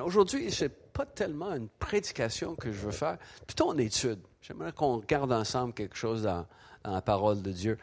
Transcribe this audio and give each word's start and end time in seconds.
Aujourd'hui, 0.00 0.50
ce 0.50 0.64
n'est 0.64 0.70
pas 0.70 1.06
tellement 1.06 1.52
une 1.54 1.68
prédication 1.68 2.54
que 2.54 2.70
je 2.72 2.78
veux 2.78 2.92
faire, 2.92 3.18
plutôt 3.46 3.72
une 3.72 3.80
étude. 3.80 4.20
J'aimerais 4.42 4.72
qu'on 4.72 4.96
regarde 4.96 5.32
ensemble 5.32 5.74
quelque 5.74 5.96
chose 5.96 6.22
dans, 6.22 6.46
la 6.84 7.02
parole 7.02 7.42
de 7.42 7.50
Dieu. 7.50 7.78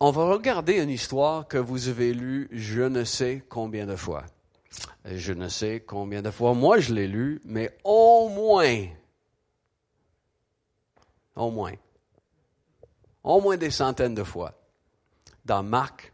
On 0.00 0.10
va 0.10 0.24
regarder 0.24 0.82
une 0.82 0.90
histoire 0.90 1.46
que 1.46 1.58
vous 1.58 1.88
avez 1.88 2.12
lue 2.12 2.48
je 2.50 2.82
ne 2.82 3.04
sais 3.04 3.44
combien 3.48 3.86
de 3.86 3.96
fois. 3.96 4.24
Je 5.04 5.32
ne 5.32 5.48
sais 5.48 5.80
combien 5.80 6.22
de 6.22 6.30
fois 6.30 6.54
moi 6.54 6.78
je 6.78 6.94
l'ai 6.94 7.06
lue, 7.06 7.40
mais 7.44 7.76
au 7.84 8.28
moins, 8.28 8.86
au 11.36 11.50
moins, 11.50 11.74
au 13.22 13.40
moins 13.40 13.56
des 13.56 13.70
centaines 13.70 14.14
de 14.14 14.24
fois. 14.24 14.54
Dans 15.44 15.62
Marc, 15.62 16.12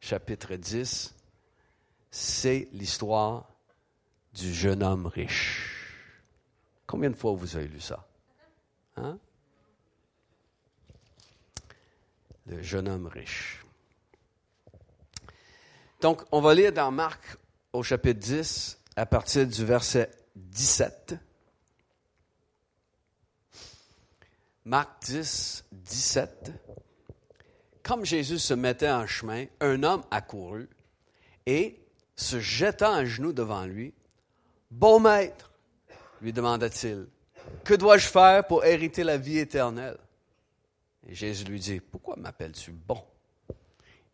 chapitre 0.00 0.54
10, 0.54 1.14
c'est 2.10 2.68
l'histoire 2.72 3.48
du 4.38 4.54
jeune 4.54 4.82
homme 4.84 5.06
riche. 5.06 5.74
Combien 6.86 7.10
de 7.10 7.16
fois 7.16 7.32
vous 7.32 7.56
avez 7.56 7.66
lu 7.66 7.80
ça? 7.80 8.06
Hein? 8.96 9.18
Le 12.46 12.62
jeune 12.62 12.88
homme 12.88 13.08
riche. 13.08 13.64
Donc, 16.00 16.22
on 16.30 16.40
va 16.40 16.54
lire 16.54 16.72
dans 16.72 16.90
Marc 16.92 17.36
au 17.72 17.82
chapitre 17.82 18.20
10 18.20 18.78
à 18.96 19.06
partir 19.06 19.46
du 19.46 19.64
verset 19.64 20.10
17. 20.36 21.16
Marc 24.64 25.04
10, 25.04 25.64
17. 25.72 26.52
Comme 27.82 28.04
Jésus 28.04 28.38
se 28.38 28.54
mettait 28.54 28.90
en 28.90 29.06
chemin, 29.06 29.46
un 29.60 29.82
homme 29.82 30.04
accourut 30.10 30.68
et, 31.46 31.84
se 32.14 32.38
jetant 32.38 32.92
à 32.92 33.04
genoux 33.04 33.32
devant 33.32 33.64
lui, 33.64 33.94
Bon 34.70 35.00
maître, 35.00 35.50
lui 36.20 36.32
demanda-t-il, 36.32 37.06
que 37.64 37.74
dois-je 37.74 38.06
faire 38.06 38.46
pour 38.46 38.64
hériter 38.64 39.02
la 39.02 39.16
vie 39.16 39.38
éternelle? 39.38 39.98
Et 41.06 41.14
Jésus 41.14 41.44
lui 41.44 41.58
dit, 41.58 41.80
pourquoi 41.80 42.16
m'appelles-tu 42.16 42.72
bon? 42.72 43.02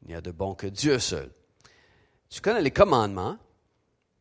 Il 0.03 0.09
n'y 0.09 0.15
a 0.15 0.21
de 0.21 0.31
bon 0.31 0.55
que 0.55 0.67
Dieu 0.67 0.99
seul. 0.99 1.31
Tu 2.29 2.41
connais 2.41 2.63
les 2.63 2.71
commandements. 2.71 3.39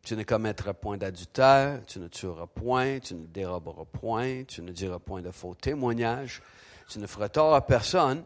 Tu 0.04 0.18
ne 0.18 0.24
commettras 0.24 0.74
point 0.74 0.98
d'adultère, 0.98 1.82
tu 1.86 1.98
ne 2.00 2.10
tueras 2.10 2.48
point, 2.48 3.00
tu 3.00 3.16
ne 3.16 3.26
déroberas 3.26 3.86
point, 3.86 4.44
tu 4.44 4.62
ne 4.62 4.74
diras 4.74 5.00
point 5.00 5.22
de 5.22 5.32
faux 5.32 5.56
témoignages, 5.56 6.42
tu 6.90 7.00
ne 7.00 7.08
feras 7.08 7.30
tort 7.30 7.56
à 7.56 7.66
personne. 7.66 8.26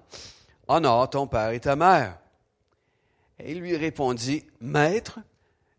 Honore 0.67 1.09
ton 1.09 1.27
père 1.27 1.51
et 1.51 1.59
ta 1.59 1.75
mère. 1.75 2.17
Et 3.37 3.51
il 3.51 3.59
lui 3.59 3.77
répondit, 3.77 4.43
Maître, 4.59 5.19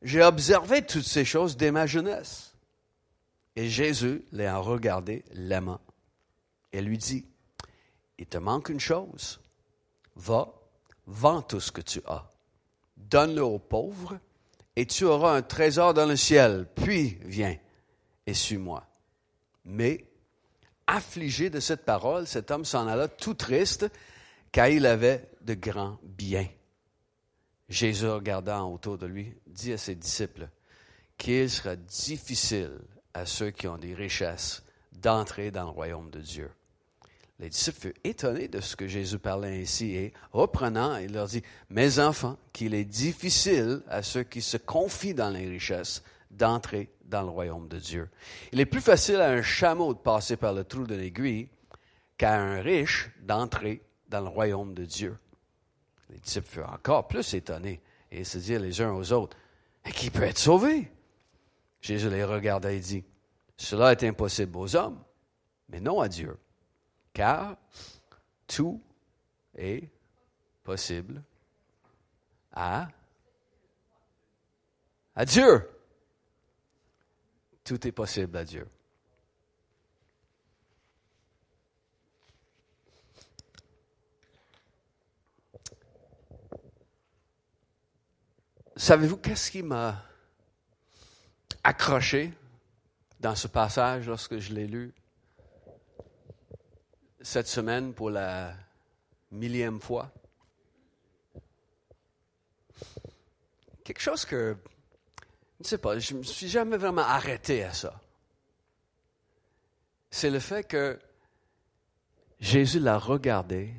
j'ai 0.03 0.23
observé 0.23 0.83
toutes 0.83 1.05
ces 1.05 1.25
choses 1.25 1.57
dès 1.57 1.71
ma 1.71 1.87
jeunesse. 1.87 2.55
Et 3.57 3.69
Jésus 3.69 4.25
l'ayant 4.33 4.63
regardé, 4.63 5.25
l'aimant, 5.33 5.81
et 6.73 6.81
lui 6.81 6.99
dit, 6.99 7.27
Il 8.19 8.27
te 8.27 8.39
manque 8.39 8.69
une 8.69 8.81
chose. 8.81 9.41
Va, 10.15 10.53
vends 11.07 11.43
tout 11.43 11.61
ce 11.61 11.73
que 11.73 11.81
tu 11.81 12.01
as. 12.07 12.31
Donne-le 12.97 13.43
aux 13.43 13.59
pauvres, 13.59 14.19
et 14.77 14.87
tu 14.87 15.05
auras 15.05 15.37
un 15.37 15.43
trésor 15.43 15.95
dans 15.95 16.07
le 16.07 16.17
ciel. 16.17 16.69
Puis 16.77 17.19
viens 17.25 17.57
et 18.27 18.35
suis-moi. 18.35 18.87
Mais, 19.65 20.05
affligé 20.87 21.51
de 21.51 21.61
cette 21.61 21.85
parole, 21.85 22.27
cet 22.27 22.51
homme 22.51 22.65
s'en 22.65 22.87
alla 22.87 23.09
tout 23.09 23.35
triste, 23.35 23.91
car 24.53 24.69
il 24.69 24.87
avait 24.87 25.31
de 25.41 25.55
grands 25.55 25.99
biens. 26.03 26.49
Jésus, 27.69 28.07
regardant 28.07 28.73
autour 28.73 28.97
de 28.97 29.07
lui, 29.07 29.35
dit 29.47 29.73
à 29.73 29.79
ses 29.79 29.95
disciples 29.95 30.49
qu'il 31.19 31.51
sera 31.51 31.77
difficile 31.77 32.79
à 33.13 33.27
ceux 33.27 33.51
qui 33.51 33.69
ont 33.69 33.77
des 33.77 33.95
richesses 33.95 34.63
d'entrer 34.93 35.51
dans 35.51 35.65
le 35.65 35.71
royaume 35.71 36.11
de 36.11 36.21
Dieu. 36.21 36.51
Les 37.41 37.51
disciples 37.51 37.79
furent 37.81 37.93
étonnés 38.03 38.49
de 38.49 38.61
ce 38.61 38.75
que 38.75 38.89
Jésus 38.89 39.19
parlait 39.19 39.61
ainsi 39.61 39.95
et 39.95 40.13
reprenant, 40.33 40.97
il 40.97 41.13
leur 41.13 41.27
dit, 41.27 41.43
Mes 41.71 42.01
enfants, 42.01 42.37
qu'il 42.53 42.75
est 42.75 42.85
difficile 42.85 43.83
à 43.89 44.03
ceux 44.03 44.25
qui 44.25 44.43
se 44.43 44.57
confient 44.57 45.15
dans 45.15 45.31
les 45.31 45.49
richesses 45.49 46.03
d'entrer 46.31 46.91
dans 47.05 47.23
le 47.23 47.29
royaume 47.29 47.69
de 47.69 47.79
Dieu. 47.79 48.09
Il 48.53 48.61
est 48.61 48.67
plus 48.67 48.81
facile 48.81 49.17
à 49.17 49.31
un 49.31 49.43
chameau 49.43 49.95
de 49.95 49.99
passer 49.99 50.37
par 50.37 50.53
le 50.53 50.65
trou 50.65 50.85
de 50.85 50.95
l'aiguille 50.95 51.49
qu'à 52.17 52.41
un 52.41 52.61
riche 52.61 53.11
d'entrer 53.23 53.83
dans 54.09 54.21
le 54.21 54.29
royaume 54.29 54.75
de 54.75 54.85
Dieu. 54.85 55.17
Les 56.11 56.19
disciples 56.19 56.49
furent 56.49 56.73
encore 56.73 57.09
plus 57.09 57.35
étonnés 57.35 57.81
et 58.11 58.25
se 58.25 58.39
dirent 58.39 58.61
les 58.61 58.81
uns 58.81 58.93
aux 58.93 59.13
autres, 59.13 59.37
qui 59.95 60.11
peut 60.11 60.23
être 60.23 60.39
sauvé? 60.39 60.91
Jésus 61.81 62.11
les 62.11 62.25
regarda 62.25 62.73
et 62.73 62.81
dit, 62.81 63.05
Cela 63.57 63.93
est 63.93 64.03
impossible 64.05 64.57
aux 64.57 64.77
hommes, 64.77 65.03
mais 65.69 65.81
non 65.81 66.01
à 66.01 66.09
Dieu, 66.09 66.37
car 67.13 67.57
tout 68.47 68.81
est 69.55 69.89
possible 70.63 71.23
à, 72.53 72.89
à 75.15 75.25
Dieu. 75.25 75.69
Tout 77.65 77.87
est 77.87 77.93
possible 77.93 78.37
à 78.37 78.45
Dieu. 78.45 78.67
Savez-vous 88.79 89.17
qu'est-ce 89.17 89.51
qui 89.51 89.65
m'a 89.65 90.05
accroché 91.65 92.33
dans 93.19 93.35
ce 93.35 93.49
passage 93.49 94.07
lorsque 94.07 94.39
je 94.39 94.53
l'ai 94.53 94.69
lu 94.69 94.95
cette 97.21 97.49
semaine 97.49 97.93
pour 97.93 98.09
la 98.09 98.55
millième 99.33 99.81
fois? 99.81 100.13
Quelque 103.83 104.01
chose 104.01 104.25
que, 104.25 104.57
je 105.59 105.65
ne 105.65 105.65
sais 105.65 105.79
pas, 105.79 105.99
je 105.99 106.15
ne 106.15 106.19
me 106.21 106.23
suis 106.23 106.49
jamais 106.49 106.77
vraiment 106.77 107.03
arrêté 107.03 107.65
à 107.65 107.73
ça. 107.73 108.01
C'est 110.09 110.31
le 110.31 110.39
fait 110.39 110.63
que 110.63 111.01
Jésus 112.39 112.79
l'a 112.79 112.97
regardé 112.97 113.75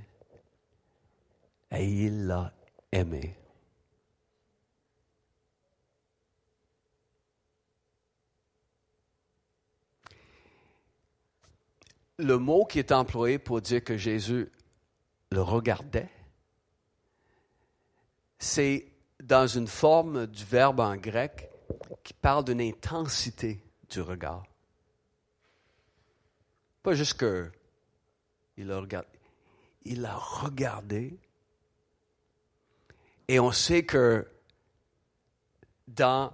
et 1.71 1.87
il 1.87 2.27
l'a 2.27 2.51
aimé. 2.91 3.37
Le 12.19 12.37
mot 12.37 12.65
qui 12.65 12.79
est 12.79 12.91
employé 12.91 13.39
pour 13.39 13.61
dire 13.61 13.83
que 13.83 13.97
Jésus 13.97 14.51
le 15.31 15.41
regardait, 15.41 16.09
c'est 18.37 18.85
dans 19.23 19.47
une 19.47 19.67
forme 19.67 20.27
du 20.27 20.43
verbe 20.43 20.81
en 20.81 20.95
grec 20.97 21.49
qui 22.03 22.13
parle 22.13 22.43
d'une 22.43 22.61
intensité 22.61 23.63
du 23.89 24.01
regard. 24.01 24.43
Pas 26.83 26.93
juste 26.93 27.15
que 27.15 27.51
il 28.57 28.71
a 28.71 28.79
regardé, 28.79 29.19
il 29.85 30.05
a 30.05 30.15
regardé. 30.15 31.17
Et 33.29 33.39
on 33.39 33.51
sait 33.51 33.85
que 33.85 34.27
dans 35.87 36.33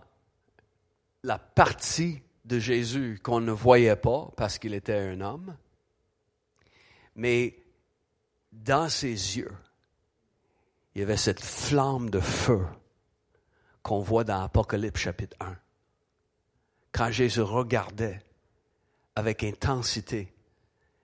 la 1.23 1.37
partie 1.37 2.21
de 2.45 2.57
Jésus 2.57 3.19
qu'on 3.21 3.41
ne 3.41 3.51
voyait 3.51 3.95
pas 3.95 4.31
parce 4.37 4.57
qu'il 4.57 4.73
était 4.73 4.97
un 4.97 5.21
homme, 5.21 5.55
mais 7.15 7.57
dans 8.51 8.89
ses 8.89 9.37
yeux, 9.37 9.51
il 10.93 10.99
y 10.99 11.03
avait 11.03 11.17
cette 11.17 11.41
flamme 11.41 12.09
de 12.09 12.19
feu 12.19 12.65
qu'on 13.83 13.99
voit 13.99 14.23
dans 14.23 14.41
Apocalypse 14.41 15.01
chapitre 15.01 15.35
1. 15.39 15.55
Quand 16.91 17.11
Jésus 17.11 17.41
regardait 17.41 18.21
avec 19.15 19.43
intensité, 19.43 20.33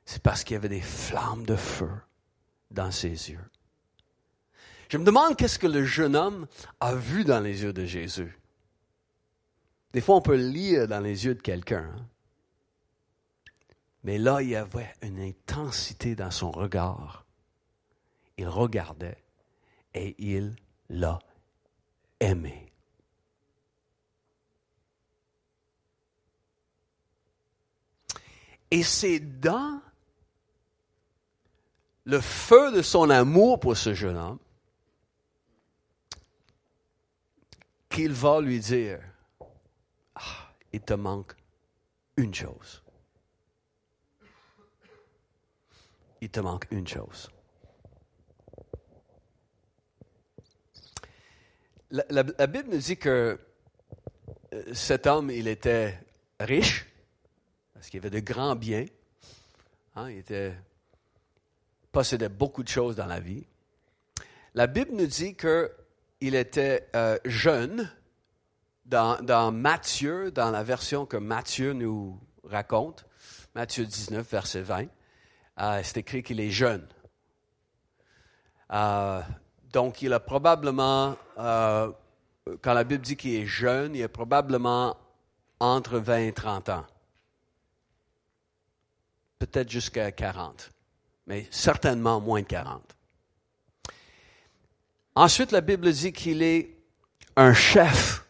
c'est 0.06 0.24
parce 0.24 0.44
qu'il 0.44 0.56
y 0.56 0.58
avait 0.58 0.70
des 0.70 0.82
flammes 0.82 1.46
de 1.46 1.56
feu 1.56 1.90
dans 2.72 2.92
ses 2.92 3.32
yeux. 3.32 3.46
Je 4.90 4.98
me 4.98 5.06
demande 5.06 5.38
qu'est-ce 5.38 5.60
que 5.60 5.68
le 5.68 5.86
jeune 5.86 6.16
homme 6.16 6.48
a 6.80 6.96
vu 6.96 7.24
dans 7.24 7.40
les 7.40 7.64
yeux 7.64 7.74
de 7.74 7.86
Jésus. 7.86 8.38
Des 9.94 10.02
fois, 10.02 10.16
on 10.16 10.22
peut 10.22 10.36
lire 10.36 10.88
dans 10.88 11.00
les 11.00 11.26
yeux 11.26 11.36
de 11.36 11.42
quelqu'un. 11.42 11.90
Hein. 11.96 12.06
Mais 14.04 14.18
là, 14.18 14.42
il 14.42 14.50
y 14.50 14.56
avait 14.56 14.94
une 15.02 15.20
intensité 15.20 16.16
dans 16.16 16.32
son 16.32 16.52
regard. 16.52 17.26
Il 18.38 18.48
regardait 18.48 19.24
et 19.94 20.16
il 20.18 20.56
l'a 20.90 21.20
aimé. 22.20 22.72
Et 28.72 28.84
c'est 28.84 29.20
dans 29.20 29.82
le 32.06 32.22
feu 32.22 32.72
de 32.72 32.82
son 32.82 33.10
amour 33.10 33.60
pour 33.60 33.78
ce 33.78 33.94
jeune 33.94 34.18
homme 34.18 34.40
qu'il 37.90 38.14
va 38.14 38.40
lui 38.40 38.60
dire, 38.60 39.02
ah, 40.16 40.54
il 40.72 40.82
te 40.82 40.94
manque 40.94 41.36
une 42.16 42.34
chose. 42.34 42.82
Il 46.22 46.30
te 46.30 46.40
manque 46.40 46.68
une 46.72 46.88
chose. 46.88 47.30
La, 51.90 52.24
Bible 52.24 52.70
nous 52.70 52.78
dit 52.78 52.96
que 52.96 53.38
euh, 54.54 54.74
cet 54.74 55.08
homme, 55.08 55.30
il 55.30 55.50
était 55.50 56.00
riche, 56.40 56.88
parce 57.74 57.90
qu'il 57.90 58.00
avait 58.00 58.10
de 58.10 58.20
grands 58.20 58.56
biens. 58.56 58.86
Hein, 59.96 60.10
il 60.10 60.20
était, 60.20 60.54
possédait 61.92 62.30
beaucoup 62.30 62.64
de 62.64 62.70
choses 62.70 62.96
dans 62.96 63.08
la 63.08 63.20
vie. 63.20 63.46
La 64.54 64.68
Bible 64.68 64.92
nous 64.94 65.08
dit 65.08 65.36
qu'il 65.36 66.36
était 66.36 66.88
euh, 66.96 67.18
jeune. 67.26 67.92
Dans, 68.86 69.22
dans, 69.22 69.52
Matthieu, 69.54 70.32
dans 70.32 70.52
la 70.52 70.64
version 70.64 71.06
que 71.06 71.16
Matthieu 71.16 71.72
nous 71.72 72.20
raconte, 72.44 73.06
Matthieu 73.56 73.86
19, 73.86 74.30
verset 74.30 74.62
20, 74.62 74.88
euh, 75.62 75.82
c'est 75.84 75.98
écrit 75.98 76.24
qu'il 76.24 76.40
est 76.40 76.52
jeune. 76.52 76.86
Euh, 78.74 79.22
donc, 79.72 80.02
il 80.02 80.12
a 80.14 80.20
probablement, 80.20 81.16
quand 81.38 82.74
la 82.74 82.84
Bible 82.84 83.04
dit 83.04 83.16
qu'il 83.16 83.36
est 83.36 83.46
jeune, 83.46 83.96
il 83.96 84.04
a 84.04 84.10
probablement 84.10 84.98
entre 85.60 86.00
20 86.00 86.18
et 86.18 86.34
30 86.34 86.70
ans. 86.70 86.86
Peut-être 89.40 89.70
jusqu'à 89.70 90.12
40, 90.12 90.72
mais 91.28 91.48
certainement 91.52 92.20
moins 92.20 92.42
de 92.42 92.48
40. 92.48 92.96
Ensuite, 95.16 95.52
la 95.52 95.62
Bible 95.62 95.92
dit 95.92 96.14
qu'il 96.14 96.42
est 96.42 96.76
un 97.36 97.54
chef. 97.54 98.26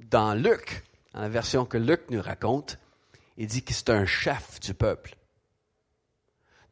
Dans 0.00 0.34
Luc, 0.34 0.84
dans 1.12 1.20
la 1.20 1.28
version 1.28 1.64
que 1.64 1.76
Luc 1.76 2.02
nous 2.10 2.22
raconte, 2.22 2.78
il 3.36 3.46
dit 3.46 3.62
que 3.62 3.72
c'est 3.72 3.90
un 3.90 4.06
chef 4.06 4.60
du 4.60 4.74
peuple. 4.74 5.16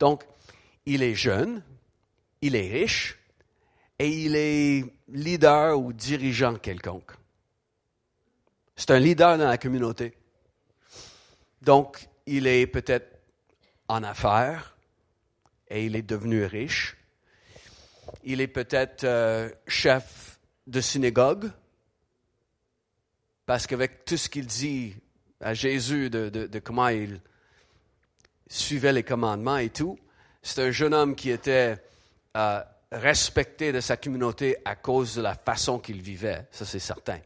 Donc, 0.02 0.24
il 0.84 1.02
est 1.02 1.14
jeune, 1.14 1.62
il 2.40 2.56
est 2.56 2.68
riche 2.68 3.18
et 3.98 4.08
il 4.08 4.34
est 4.34 4.84
leader 5.08 5.78
ou 5.78 5.92
dirigeant 5.92 6.56
quelconque. 6.56 7.12
C'est 8.76 8.90
un 8.90 8.98
leader 8.98 9.38
dans 9.38 9.48
la 9.48 9.58
communauté. 9.58 10.14
Donc, 11.60 12.08
il 12.26 12.46
est 12.46 12.66
peut-être 12.66 13.20
en 13.86 14.02
affaires 14.02 14.76
et 15.68 15.86
il 15.86 15.94
est 15.94 16.02
devenu 16.02 16.44
riche 16.44 16.96
il 18.24 18.40
est 18.40 18.48
peut-être 18.48 19.04
euh, 19.04 19.48
chef 19.66 20.38
de 20.66 20.80
synagogue, 20.80 21.50
parce 23.46 23.66
qu'avec 23.66 24.04
tout 24.04 24.16
ce 24.16 24.28
qu'il 24.28 24.46
dit 24.46 24.94
à 25.40 25.54
Jésus 25.54 26.08
de, 26.08 26.58
comment 26.60 26.88
il 26.88 27.20
suivait 28.58 28.92
les 28.92 29.02
commandements 29.02 29.56
et 29.56 29.70
tout, 29.70 29.98
c'est 30.42 30.62
un 30.62 30.70
jeune 30.70 30.92
homme 30.92 31.14
qui 31.14 31.30
était 31.30 31.76
euh, 32.36 32.60
respecté 32.90 33.72
de 33.72 33.80
sa 33.80 33.96
communauté 33.96 34.56
à 34.64 34.76
cause 34.76 35.16
de 35.16 35.22
la 35.22 35.34
façon 35.34 35.78
qu'il 35.78 36.02
vivait, 36.02 36.46
ça 36.50 36.64
c'est 36.64 36.78
certain. 36.78 37.20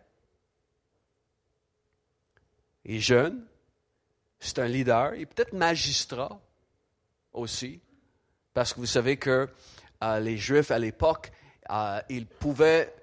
Il 2.84 2.96
est 2.96 3.00
jeune, 3.00 3.44
c'est 4.38 4.58
un 4.60 4.68
leader, 4.68 5.14
il 5.14 5.22
est 5.22 5.26
peut-être 5.26 5.52
magistrat 5.52 6.40
aussi, 7.32 7.80
parce 8.54 8.72
que 8.72 8.80
vous 8.80 8.86
savez 8.86 9.16
que 9.16 9.48
les 10.20 10.36
Juifs 10.36 10.70
à 10.70 10.78
l'époque, 10.78 11.32
euh, 11.70 12.00
ils 12.08 12.26
pouvaient 12.26 12.94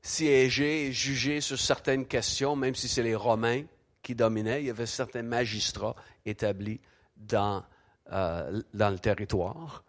siéger 0.00 0.86
et 0.86 0.92
juger 0.92 1.40
sur 1.40 1.58
certaines 1.58 2.06
questions, 2.06 2.54
même 2.54 2.74
si 2.74 2.86
c'est 2.86 3.02
les 3.02 3.16
Romains 3.16 3.64
qui 4.02 4.14
dominaient. 4.14 4.62
Il 4.62 4.66
y 4.66 4.70
avait 4.70 4.86
certains 4.86 5.22
magistrats 5.22 5.96
établis 6.24 6.80
dans, 7.26 7.64
euh, 8.12 8.60
dans 8.72 8.90
le 8.90 8.98
territoire. 8.98 9.82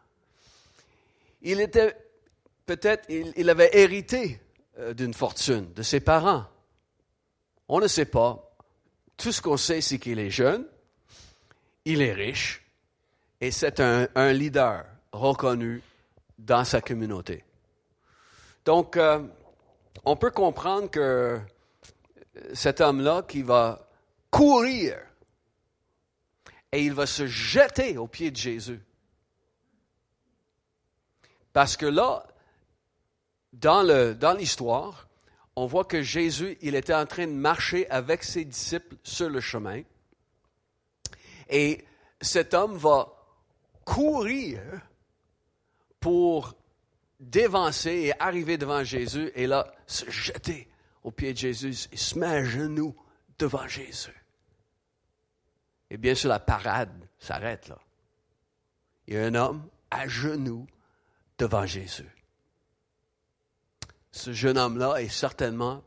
Il 1.42 1.62
était 1.62 1.96
peut-être, 2.66 3.10
il, 3.10 3.50
avait 3.50 3.70
hérité 3.74 4.42
euh, 4.80 4.94
d'une 4.94 5.14
fortune 5.14 5.72
de 5.74 5.84
ses 5.84 6.00
parents. 6.00 6.46
On 7.68 7.80
ne 7.80 7.88
sait 7.88 8.06
pas. 8.06 8.42
Tout 9.18 9.32
ce 9.32 9.42
qu'on 9.42 9.58
sait, 9.58 9.82
c'est 9.82 10.00
qu'il 10.00 10.20
est 10.20 10.30
jeune, 10.30 10.66
il 11.86 12.02
est 12.02 12.14
riche, 12.14 12.66
et 13.40 13.52
c'est 13.52 13.80
un, 13.80 14.08
un 14.16 14.34
leader 14.34 14.86
reconnu 15.14 15.82
dans 16.38 16.66
sa 16.66 16.82
communauté. 16.82 17.44
Donc, 18.66 18.98
euh, 18.98 19.20
on 20.04 20.16
peut 20.16 20.32
comprendre 20.32 20.90
que 20.90 21.40
cet 22.54 22.82
homme-là 22.82 23.24
qui 23.28 23.42
va 23.42 23.88
courir 24.30 24.98
et 26.75 26.83
il 26.83 26.94
va 26.94 27.06
se 27.06 27.25
jeter 27.25 27.98
aux 27.98 28.07
pieds 28.07 28.31
de 28.31 28.36
Jésus. 28.36 28.81
Parce 31.54 31.77
que 31.77 31.86
là, 31.86 32.27
dans 33.54 34.38
l'histoire, 34.38 35.07
on 35.56 35.68
voit 35.68 35.86
que 35.86 36.01
Jésus, 36.01 36.57
il 36.62 36.75
était 36.75 36.94
en 36.94 37.06
train 37.06 37.27
de 37.27 37.31
marcher 37.31 37.89
avec 37.89 38.25
ses 38.25 38.44
disciples 38.44 38.98
sur 39.04 39.30
le 39.30 39.39
chemin. 39.39 39.83
Et 41.50 41.86
cet 42.19 42.54
homme 42.54 42.75
va 42.75 43.07
courir 43.86 44.62
pour 46.01 46.56
dévancer 47.22 47.92
et 47.92 48.22
arriver 48.22 48.57
devant 48.57 48.83
Jésus 48.83 49.31
et 49.33 49.48
là, 49.48 49.72
se 49.88 50.10
jeter 50.12 50.68
aux 51.04 51.12
pieds 51.12 51.31
de 51.31 51.38
Jésus 51.38 51.88
et 51.94 51.98
se 51.98 52.19
mettre 52.19 52.33
à 52.33 52.44
genoux 52.44 52.94
devant 53.39 53.66
Jésus. 53.66 54.25
Et 55.96 55.98
bien 55.98 56.14
sûr, 56.14 56.28
la 56.28 56.42
parade 56.42 57.08
s'arrête 57.18 57.70
là. 57.70 57.80
Il 59.08 59.14
y 59.14 59.18
a 59.18 59.24
un 59.24 59.34
homme 59.34 59.66
à 59.90 60.10
genoux 60.10 60.68
devant 61.38 61.66
Jésus. 61.66 62.12
Ce 64.12 64.34
jeune 64.34 64.58
homme-là 64.58 64.98
est 64.98 65.08
certainement 65.08 65.86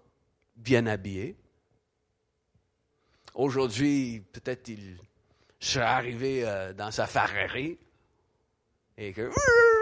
bien 0.56 0.86
habillé. 0.86 1.36
Aujourd'hui, 3.34 4.24
peut-être 4.32 4.68
il 4.68 4.98
serait 5.60 5.84
arrivé 5.84 6.42
euh, 6.42 6.72
dans 6.72 6.90
sa 6.90 7.06
Ferrari 7.06 7.78
et 8.96 9.12
que 9.12 9.30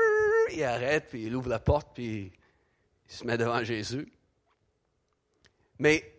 il 0.52 0.64
arrête, 0.64 1.06
puis 1.08 1.26
il 1.26 1.37
ouvre 1.37 1.50
la 1.50 1.61
porte, 1.61 1.94
puis 1.94 2.32
il 3.08 3.12
se 3.14 3.25
met 3.25 3.38
devant 3.38 3.62
Jésus. 3.62 4.12
Mais 5.78 6.12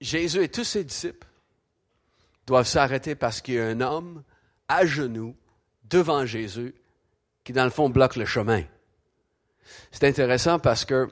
Jésus 0.00 0.42
et 0.42 0.48
tous 0.48 0.64
ses 0.64 0.84
disciples 0.84 1.28
doivent 2.48 2.66
s'arrêter 2.66 3.14
parce 3.14 3.40
qu'il 3.42 3.54
y 3.54 3.60
a 3.60 3.66
un 3.66 3.80
homme 3.82 4.22
à 4.68 4.86
genoux 4.86 5.36
devant 5.84 6.24
Jésus 6.24 6.74
qui, 7.44 7.52
dans 7.52 7.64
le 7.64 7.70
fond, 7.70 7.90
bloque 7.90 8.16
le 8.16 8.24
chemin. 8.24 8.62
C'est 9.92 10.04
intéressant 10.04 10.58
parce 10.58 10.86
que 10.86 11.08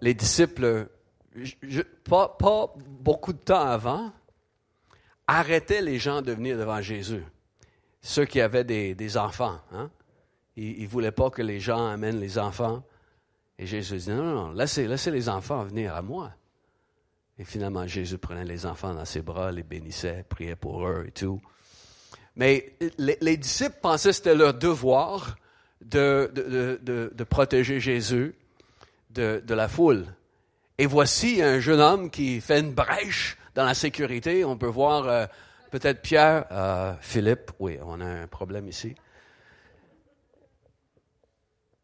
les 0.00 0.14
disciples, 0.14 0.88
pas, 2.04 2.74
beaucoup 2.76 3.32
de 3.32 3.38
temps 3.38 3.66
avant, 3.66 4.12
arrêtaient 5.28 5.80
les 5.80 5.98
gens 5.98 6.22
de 6.22 6.32
venir 6.32 6.58
devant 6.58 6.82
Jésus. 6.82 7.24
Ceux 8.02 8.24
qui 8.24 8.40
avaient 8.40 8.64
des, 8.64 9.16
enfants. 9.16 9.60
Hein? 9.72 9.90
Il 10.56 10.82
ne 10.82 10.88
voulait 10.88 11.12
pas 11.12 11.30
que 11.30 11.42
les 11.42 11.60
gens 11.60 11.86
amènent 11.86 12.18
les 12.18 12.36
enfants. 12.36 12.82
Et 13.58 13.66
Jésus 13.66 13.96
dit, 13.96 14.10
non, 14.10 14.24
non, 14.24 14.46
non, 14.46 14.52
laissez 14.52 15.10
les 15.10 15.28
enfants 15.28 15.62
venir 15.64 15.94
à 15.94 16.02
moi. 16.02 16.32
Et 17.40 17.44
finalement, 17.44 17.86
Jésus 17.86 18.18
prenait 18.18 18.44
les 18.44 18.66
enfants 18.66 18.92
dans 18.92 19.06
ses 19.06 19.22
bras, 19.22 19.50
les 19.50 19.62
bénissait, 19.62 20.26
priait 20.28 20.56
pour 20.56 20.86
eux 20.86 21.06
et 21.08 21.10
tout. 21.10 21.40
Mais 22.36 22.74
les, 22.98 23.36
disciples 23.38 23.78
pensaient 23.80 24.10
que 24.10 24.16
c'était 24.16 24.34
leur 24.34 24.52
devoir 24.52 25.36
de, 25.80 26.30
de, 26.34 26.78
de, 27.14 27.24
protéger 27.24 27.80
Jésus 27.80 28.34
de, 29.08 29.42
la 29.48 29.68
foule. 29.68 30.04
Et 30.76 30.84
voici 30.84 31.42
un 31.42 31.60
jeune 31.60 31.80
homme 31.80 32.10
qui 32.10 32.42
fait 32.42 32.60
une 32.60 32.74
brèche 32.74 33.38
dans 33.54 33.64
la 33.64 33.72
sécurité. 33.72 34.44
On 34.44 34.58
peut 34.58 34.66
voir 34.66 35.08
euh, 35.08 35.26
peut-être 35.70 36.02
Pierre, 36.02 36.44
euh, 36.50 36.92
Philippe, 37.00 37.52
oui, 37.58 37.78
on 37.82 38.02
a 38.02 38.06
un 38.06 38.26
problème 38.26 38.68
ici. 38.68 38.94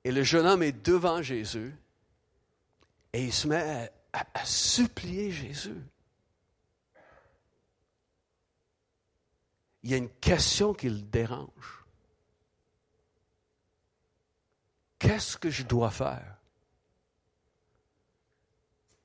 Et 0.04 0.12
le 0.12 0.22
jeune 0.22 0.46
homme 0.46 0.62
est 0.62 0.84
devant 0.84 1.22
Jésus 1.22 1.74
et 3.14 3.24
il 3.24 3.32
se 3.32 3.48
met 3.48 3.90
à, 4.16 4.44
supplier 4.44 5.30
Jésus. 5.30 5.82
Il 9.82 9.90
y 9.90 9.94
a 9.94 9.98
une 9.98 10.10
question 10.10 10.72
qui 10.72 10.88
le 10.88 11.00
dérange. 11.00 11.84
Qu'est-ce 14.98 15.36
que 15.36 15.50
je 15.50 15.62
dois 15.62 15.90
faire? 15.90 16.36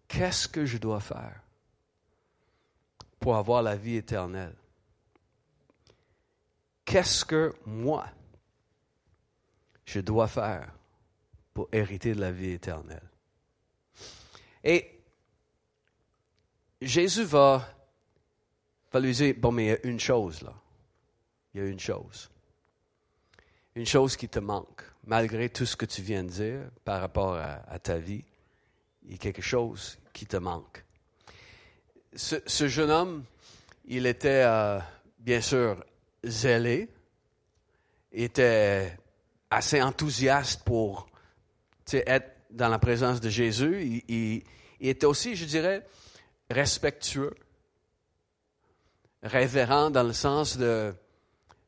Qu'est-ce 0.08 0.48
que 0.48 0.66
je 0.66 0.78
dois 0.78 1.00
faire 1.00 1.42
pour 3.20 3.36
avoir 3.36 3.62
la 3.62 3.76
vie 3.76 3.98
éternelle? 3.98 4.56
Qu'est-ce 6.86 7.24
que 7.24 7.54
moi, 7.66 8.10
je 9.86 10.00
dois 10.00 10.28
faire 10.28 10.74
pour 11.54 11.70
hériter 11.72 12.16
de 12.16 12.22
la 12.22 12.32
vie 12.32 12.52
éternelle? 12.52 13.08
Et 14.64 15.01
Jésus 16.82 17.24
va, 17.24 17.68
va 18.92 19.00
lui 19.00 19.14
dire, 19.14 19.36
bon, 19.38 19.52
mais 19.52 19.66
il 19.66 19.68
y 19.68 19.72
a 19.72 19.88
une 19.88 20.00
chose 20.00 20.42
là. 20.42 20.54
Il 21.54 21.62
y 21.62 21.64
a 21.64 21.68
une 21.68 21.80
chose. 21.80 22.30
Une 23.76 23.86
chose 23.86 24.16
qui 24.16 24.28
te 24.28 24.40
manque, 24.40 24.84
malgré 25.06 25.50
tout 25.50 25.66
ce 25.66 25.76
que 25.76 25.86
tu 25.86 26.02
viens 26.02 26.24
de 26.24 26.30
dire 26.30 26.62
par 26.84 27.02
rapport 27.02 27.36
à, 27.36 27.80
ta 27.80 27.98
vie. 27.98 28.24
Il 29.04 29.12
y 29.12 29.16
a 29.16 29.18
quelque 29.18 29.42
chose 29.42 29.98
qui 30.14 30.26
te 30.26 30.38
manque. 30.38 30.84
Ce, 32.16 32.68
jeune 32.68 32.90
homme, 32.90 33.24
il 33.86 34.06
était 34.06 34.44
euh, 34.46 34.80
bien 35.20 35.40
sûr 35.40 35.84
zélé, 36.24 36.90
était 38.12 38.98
assez 39.50 39.82
enthousiaste 39.82 40.64
pour 40.64 41.08
être 41.94 42.32
dans 42.50 42.70
la 42.70 42.80
présence 42.80 43.22
de 43.22 43.30
Jésus. 43.30 44.04
il, 44.08 44.44
était 44.82 45.06
aussi, 45.06 45.36
je 45.36 45.46
dirais, 45.46 45.86
respectueux, 46.52 47.36
révérend 49.24 49.92
dans 49.92 50.04
le 50.04 50.14
sens 50.14 50.58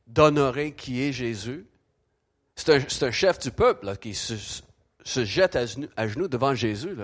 d'honorer 0.06 0.72
qui 0.72 1.02
est 1.02 1.12
Jésus. 1.12 1.66
C'est 2.56 3.02
un, 3.02 3.10
chef 3.10 3.38
du 3.38 3.50
peuple 3.50 3.96
qui 3.96 4.14
se, 4.14 4.62
jette 5.04 5.56
à 5.56 6.06
genoux, 6.08 6.28
devant 6.28 6.54
Jésus, 6.54 6.96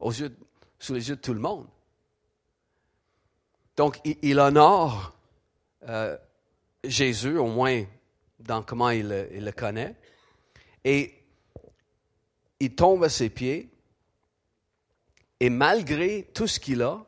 sous 0.00 0.94
les 0.94 1.08
yeux 1.08 1.16
de 1.16 1.20
tout 1.20 1.34
le 1.34 1.40
monde. 1.40 1.66
Donc, 3.76 4.00
il, 4.04 4.38
honore 4.38 5.16
euh, 5.88 6.16
Jésus, 6.84 7.38
au 7.38 7.46
moins 7.46 7.84
dans 8.38 8.62
comment 8.62 8.90
il, 8.90 9.08
le 9.08 9.50
connaît, 9.52 9.96
et 10.84 11.14
il 12.60 12.74
tombe 12.74 13.04
à 13.04 13.08
ses 13.08 13.30
pieds 13.30 13.71
et 15.42 15.50
malgré 15.50 16.28
tout 16.32 16.46
ce 16.46 16.60
qu'il 16.60 16.82
a 16.82 17.04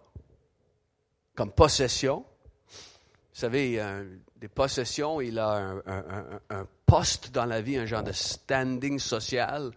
comme 1.36 1.52
possession, 1.52 2.24
vous 2.68 3.40
savez, 3.40 3.80
des 4.34 4.48
possessions, 4.48 5.20
il 5.20 5.38
a 5.38 5.76
un, 5.86 6.66
poste 6.84 7.30
dans 7.30 7.44
la 7.44 7.60
vie, 7.60 7.76
un 7.76 7.86
genre 7.86 8.02
de 8.02 8.10
standing 8.10 8.98
social 8.98 9.70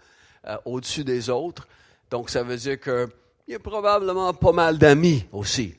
euh, 0.46 0.58
au-dessus 0.66 1.04
des 1.04 1.30
autres. 1.30 1.68
Donc, 2.10 2.32
ça 2.32 2.42
veut 2.42 2.58
dire 2.58 2.80
qu'il 2.80 3.56
a 3.56 3.60
probablement 3.60 4.34
pas 4.34 4.52
mal 4.52 4.80
d'amis 4.80 5.28
aussi. 5.32 5.76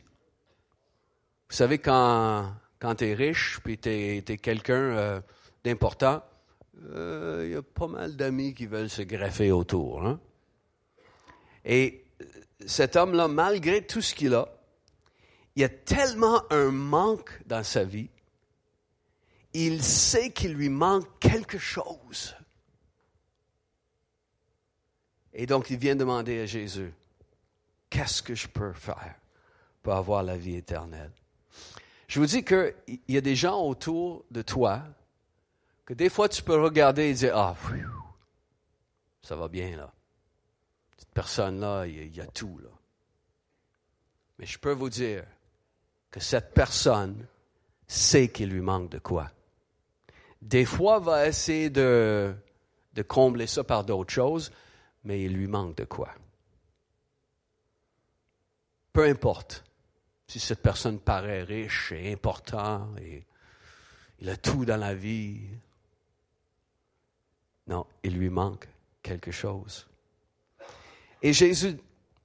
Vous 1.48 1.56
savez, 1.56 1.78
quand, 1.78 2.52
quand 2.78 2.94
tu 2.94 3.06
es 3.06 3.14
riche, 3.14 3.58
puis 3.64 3.76
tu 3.78 3.90
es, 3.90 4.22
quelqu'un 4.22 4.74
euh, 4.74 5.20
d'important, 5.64 6.22
euh, 6.92 7.42
il 7.44 7.50
y 7.54 7.56
a 7.56 7.62
pas 7.62 7.88
mal 7.88 8.14
d'amis 8.14 8.54
qui 8.54 8.66
veulent 8.66 8.88
se 8.88 9.02
greffer 9.02 9.50
autour. 9.50 10.06
Hein? 10.06 10.20
Et 11.64 12.04
cet 12.66 12.96
homme-là, 12.96 13.28
malgré 13.28 13.86
tout 13.86 14.00
ce 14.00 14.14
qu'il 14.14 14.34
a, 14.34 14.48
il 15.56 15.62
y 15.62 15.64
a 15.64 15.68
tellement 15.68 16.42
un 16.50 16.70
manque 16.70 17.40
dans 17.46 17.64
sa 17.64 17.84
vie, 17.84 18.10
il 19.54 19.82
sait 19.82 20.30
qu'il 20.30 20.54
lui 20.54 20.68
manque 20.68 21.06
quelque 21.18 21.58
chose. 21.58 22.36
Et 25.32 25.46
donc 25.46 25.70
il 25.70 25.78
vient 25.78 25.96
demander 25.96 26.40
à 26.40 26.46
Jésus, 26.46 26.92
qu'est-ce 27.90 28.22
que 28.22 28.34
je 28.34 28.48
peux 28.48 28.72
faire 28.72 29.14
pour 29.82 29.94
avoir 29.94 30.22
la 30.22 30.36
vie 30.36 30.56
éternelle? 30.56 31.12
Je 32.08 32.20
vous 32.20 32.26
dis 32.26 32.44
qu'il 32.44 32.74
y 33.08 33.16
a 33.16 33.20
des 33.20 33.36
gens 33.36 33.60
autour 33.60 34.24
de 34.30 34.42
toi 34.42 34.82
que 35.84 35.94
des 35.94 36.08
fois 36.08 36.28
tu 36.28 36.42
peux 36.42 36.60
regarder 36.60 37.04
et 37.04 37.14
dire, 37.14 37.36
ah, 37.36 37.56
ça 39.22 39.36
va 39.36 39.48
bien 39.48 39.76
là 39.76 39.92
personne-là, 41.06 41.86
il 41.86 42.14
y 42.14 42.20
a 42.20 42.26
tout. 42.26 42.60
Mais 44.38 44.46
je 44.46 44.58
peux 44.58 44.72
vous 44.72 44.90
dire 44.90 45.24
que 46.10 46.20
cette 46.20 46.54
personne 46.54 47.26
sait 47.86 48.28
qu'il 48.28 48.50
lui 48.50 48.60
manque 48.60 48.90
de 48.90 48.98
quoi. 48.98 49.30
Des 50.40 50.64
fois, 50.64 51.00
va 51.00 51.26
essayer 51.26 51.70
de, 51.70 52.34
de 52.94 53.02
combler 53.02 53.46
ça 53.46 53.64
par 53.64 53.84
d'autres 53.84 54.12
choses, 54.12 54.52
mais 55.04 55.22
il 55.22 55.34
lui 55.34 55.46
manque 55.46 55.76
de 55.76 55.84
quoi. 55.84 56.14
Peu 58.92 59.04
importe 59.04 59.64
si 60.26 60.38
cette 60.38 60.62
personne 60.62 61.00
paraît 61.00 61.42
riche 61.42 61.92
et 61.92 62.12
important 62.12 62.94
et 62.98 63.24
il 64.20 64.28
a 64.28 64.36
tout 64.36 64.64
dans 64.64 64.76
la 64.76 64.94
vie. 64.94 65.48
Non, 67.66 67.86
il 68.02 68.14
lui 68.14 68.30
manque 68.30 68.68
quelque 69.02 69.30
chose. 69.30 69.86
Et 71.22 71.32
Jésus, 71.32 71.76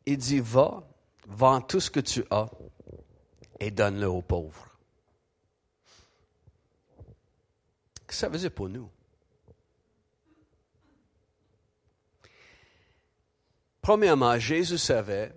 il 0.06 0.18
dit, 0.18 0.40
va, 0.40 0.88
vends 1.28 1.62
tout 1.62 1.80
ce 1.80 1.90
que 1.90 2.00
tu 2.00 2.24
as 2.30 2.50
et 3.60 3.72
donne-le 3.72 4.08
aux 4.08 4.22
pauvres. 4.22 4.78
Qu'est-ce 7.96 8.08
que 8.08 8.14
ça 8.16 8.30
veut 8.30 8.38
dire 8.38 8.52
pour 8.52 8.70
nous? 8.70 8.90
Premièrement, 13.82 14.38
Jésus 14.40 14.78
savait 14.78 15.34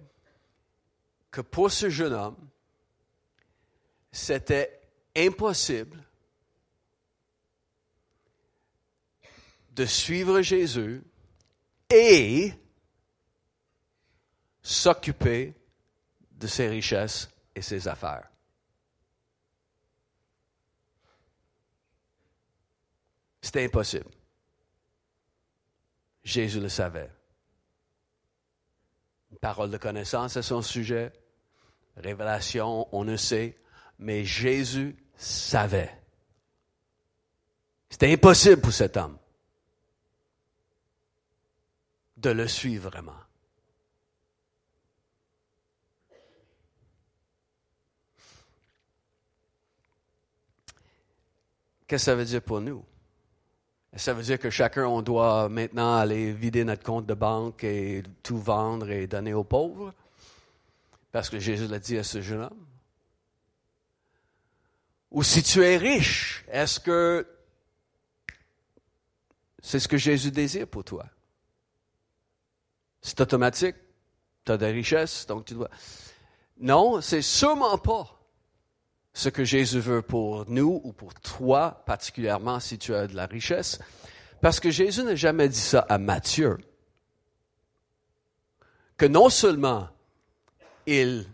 que 1.30 1.40
pour 1.40 1.70
ce 1.70 1.88
jeune 1.88 2.12
homme, 2.12 2.48
c'était 4.12 4.80
impossible 5.16 6.02
de 9.72 9.84
suivre 9.84 10.40
Jésus 10.42 11.02
et 11.90 12.52
s'occuper 14.66 15.54
de 16.32 16.46
ses 16.48 16.66
richesses 16.68 17.30
et 17.54 17.62
ses 17.62 17.86
affaires. 17.86 18.28
C'était 23.40 23.64
impossible. 23.64 24.10
Jésus 26.24 26.58
le 26.58 26.68
savait. 26.68 27.12
Une 29.30 29.38
parole 29.38 29.70
de 29.70 29.76
connaissance 29.76 30.36
à 30.36 30.42
son 30.42 30.62
sujet, 30.62 31.12
révélation, 31.96 32.88
on 32.90 33.04
ne 33.04 33.16
sait, 33.16 33.56
mais 34.00 34.24
Jésus 34.24 34.96
savait. 35.16 35.96
C'était 37.88 38.12
impossible 38.12 38.62
pour 38.62 38.72
cet 38.72 38.96
homme 38.96 39.16
de 42.16 42.30
le 42.30 42.48
suivre 42.48 42.90
vraiment. 42.90 43.25
Qu'est-ce 51.86 52.02
que 52.02 52.10
ça 52.10 52.14
veut 52.14 52.24
dire 52.24 52.42
pour 52.42 52.60
nous? 52.60 52.84
Ça 53.94 54.12
veut 54.12 54.22
dire 54.22 54.38
que 54.38 54.50
chacun, 54.50 54.86
on 54.86 55.02
doit 55.02 55.48
maintenant 55.48 55.96
aller 55.96 56.32
vider 56.32 56.64
notre 56.64 56.82
compte 56.82 57.06
de 57.06 57.14
banque 57.14 57.64
et 57.64 58.02
tout 58.22 58.38
vendre 58.38 58.90
et 58.90 59.06
donner 59.06 59.32
aux 59.32 59.44
pauvres? 59.44 59.94
Parce 61.12 61.30
que 61.30 61.38
Jésus 61.38 61.66
l'a 61.66 61.78
dit 61.78 61.96
à 61.96 62.04
ce 62.04 62.20
jeune 62.20 62.42
homme. 62.42 62.66
Ou 65.10 65.22
si 65.22 65.42
tu 65.42 65.62
es 65.62 65.76
riche, 65.76 66.44
est-ce 66.48 66.78
que 66.80 67.26
c'est 69.62 69.80
ce 69.80 69.88
que 69.88 69.96
Jésus 69.96 70.30
désire 70.30 70.66
pour 70.66 70.84
toi? 70.84 71.06
C'est 73.00 73.20
automatique. 73.20 73.76
Tu 74.44 74.52
as 74.52 74.58
des 74.58 74.70
richesses, 74.70 75.26
donc 75.26 75.44
tu 75.46 75.54
dois. 75.54 75.70
Non, 76.58 77.00
c'est 77.00 77.22
sûrement 77.22 77.78
pas 77.78 78.15
ce 79.16 79.30
que 79.30 79.44
Jésus 79.44 79.80
veut 79.80 80.02
pour 80.02 80.44
nous 80.46 80.82
ou 80.84 80.92
pour 80.92 81.14
toi, 81.14 81.82
particulièrement 81.86 82.60
si 82.60 82.76
tu 82.76 82.94
as 82.94 83.06
de 83.06 83.16
la 83.16 83.24
richesse. 83.24 83.78
Parce 84.42 84.60
que 84.60 84.70
Jésus 84.70 85.02
n'a 85.04 85.14
jamais 85.14 85.48
dit 85.48 85.58
ça 85.58 85.86
à 85.88 85.96
Matthieu. 85.96 86.58
Que 88.98 89.06
non 89.06 89.30
seulement 89.30 89.88
il, 90.84 91.26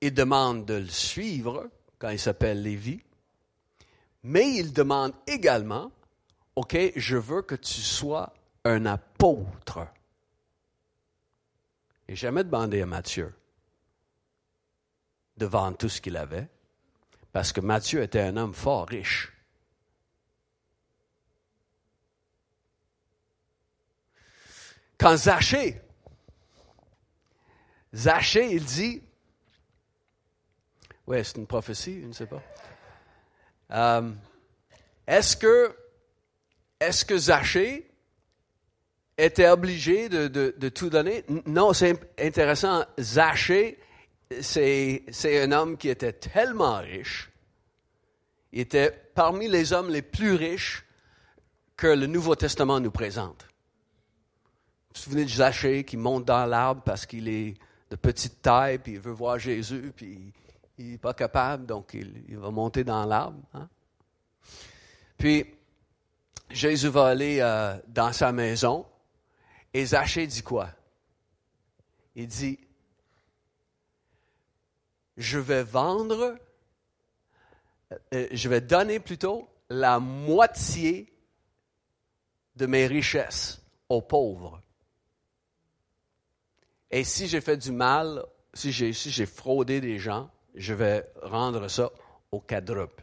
demande 0.00 0.64
de 0.64 0.74
le 0.74 0.86
suivre 0.86 1.68
quand 1.98 2.10
il 2.10 2.20
s'appelle 2.20 2.62
Lévi, 2.62 3.02
mais 4.22 4.54
il 4.54 4.72
demande 4.72 5.12
également, 5.26 5.90
OK, 6.54 6.78
je 6.94 7.16
veux 7.16 7.42
que 7.42 7.56
tu 7.56 7.80
sois 7.80 8.32
un 8.64 8.86
apôtre. 8.86 9.80
N'a 12.08 12.14
jamais 12.14 12.44
demandé 12.44 12.80
à 12.80 12.86
Matthieu 12.86 13.34
de 15.36 15.46
vendre 15.46 15.76
tout 15.76 15.88
ce 15.88 16.00
qu'il 16.00 16.16
avait 16.16 16.48
parce 17.32 17.52
que 17.52 17.60
Matthieu 17.60 18.02
était 18.02 18.20
un 18.20 18.36
homme 18.36 18.54
fort 18.54 18.88
riche. 18.88 19.32
Quand 24.98 25.16
Zachée, 25.16 25.80
Zachée, 27.94 28.52
il 28.52 28.64
dit, 28.64 29.02
oui, 31.06 31.24
c'est 31.24 31.38
une 31.38 31.46
prophétie, 31.46 32.00
je 32.02 32.06
ne 32.06 32.12
sais 32.12 32.26
pas. 32.26 32.42
Euh, 33.72 34.12
est-ce 35.06 35.36
que, 35.36 35.76
est-ce 36.78 37.04
que 37.04 37.18
Zachée 37.18 37.90
était 39.18 39.48
obligé 39.48 40.08
de, 40.08 40.68
tout 40.68 40.88
donner? 40.88 41.24
Non, 41.46 41.72
c'est 41.72 41.98
intéressant. 42.20 42.84
Zachée 43.00 43.78
c'est, 44.40 45.04
un 45.42 45.52
homme 45.52 45.76
qui 45.76 45.88
était 45.88 46.12
tellement 46.12 46.78
riche, 46.78 47.30
il 48.52 48.60
était 48.60 48.90
parmi 49.14 49.48
les 49.48 49.72
hommes 49.72 49.90
les 49.90 50.02
plus 50.02 50.34
riches 50.34 50.84
que 51.76 51.86
le 51.86 52.06
Nouveau 52.06 52.34
Testament 52.36 52.80
nous 52.80 52.90
présente. 52.90 53.42
Vous 53.42 54.94
vous 54.94 55.00
souvenez 55.00 55.24
de 55.24 55.30
Zachée 55.30 55.84
qui 55.84 55.96
monte 55.96 56.24
dans 56.24 56.46
l'arbre 56.46 56.82
parce 56.82 57.06
qu'il 57.06 57.28
est 57.28 57.54
de 57.90 57.96
petite 57.96 58.40
taille, 58.42 58.78
puis 58.78 58.92
il 58.92 59.00
veut 59.00 59.12
voir 59.12 59.38
Jésus, 59.38 59.92
puis 59.94 60.32
il 60.78 60.92
n'est 60.92 60.98
pas 60.98 61.14
capable, 61.14 61.66
donc 61.66 61.94
il, 61.94 62.36
va 62.38 62.50
monter 62.50 62.84
dans 62.84 63.04
l'arbre. 63.04 63.40
Hein? 63.54 63.68
Puis, 65.18 65.46
Jésus 66.50 66.88
va 66.88 67.06
aller 67.06 67.38
euh, 67.40 67.76
dans 67.88 68.12
sa 68.12 68.32
maison, 68.32 68.86
et 69.72 69.86
Zachée 69.86 70.26
dit 70.26 70.42
quoi? 70.42 70.68
Il 72.14 72.26
dit, 72.26 72.58
je 75.16 75.38
vais 75.38 75.62
vendre, 75.62 76.36
euh, 78.14 78.28
je 78.30 78.48
vais 78.48 78.60
donner 78.60 78.98
plutôt 79.00 79.48
la 79.68 79.98
moitié 79.98 81.12
de 82.56 82.66
mes 82.66 82.86
richesses 82.86 83.60
aux 83.88 84.02
pauvres. 84.02 84.60
Et 86.90 87.04
si 87.04 87.26
j'ai 87.26 87.40
fait 87.40 87.56
du 87.56 87.72
mal, 87.72 88.24
si 88.52 88.70
j'ai 88.72 89.26
fraudé 89.26 89.80
des 89.80 89.98
gens, 89.98 90.30
je 90.54 90.74
vais 90.74 91.06
rendre 91.22 91.68
ça 91.68 91.90
au 92.30 92.40
quadruple. 92.40 93.02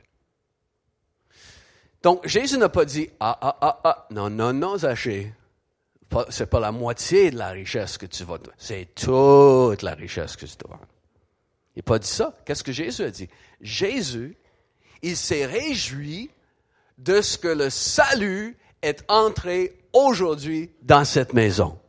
Donc, 2.04 2.26
Jésus 2.26 2.58
n'a 2.58 2.70
pas 2.70 2.86
dit, 2.86 3.10
ah, 3.20 3.38
ah, 3.42 3.58
ah, 3.60 3.82
ah, 3.84 4.08
non, 4.12 4.30
non, 4.30 4.54
non, 4.54 4.78
Zachée, 4.78 5.34
c'est 6.30 6.50
pas 6.50 6.60
la 6.60 6.72
moitié 6.72 7.32
de 7.32 7.38
la 7.38 7.50
richesse 7.50 7.98
que 7.98 8.06
tu 8.06 8.24
vas, 8.24 8.38
c'est 8.58 8.94
toute 8.96 9.82
la 9.82 9.96
richesse 9.96 10.36
que 10.36 10.46
tu 10.46 10.56
dois. 10.58 10.80
Il 11.80 11.88
n'a 11.88 11.94
pas 11.94 12.00
dit 12.00 12.10
ça. 12.10 12.36
Qu'est-ce 12.44 12.62
que 12.62 12.74
Jésus 12.74 13.04
a 13.04 13.10
dit? 13.10 13.30
Jésus, 13.62 14.36
il 15.02 15.16
s'est 15.16 15.46
réjoui 15.46 16.30
de 16.98 17.22
ce 17.22 17.38
que 17.38 17.48
le 17.48 17.70
salut 17.70 18.58
est 18.82 19.10
entré 19.10 19.80
aujourd'hui 19.94 20.72
dans 20.82 21.06
cette 21.06 21.32
maison. 21.32 21.80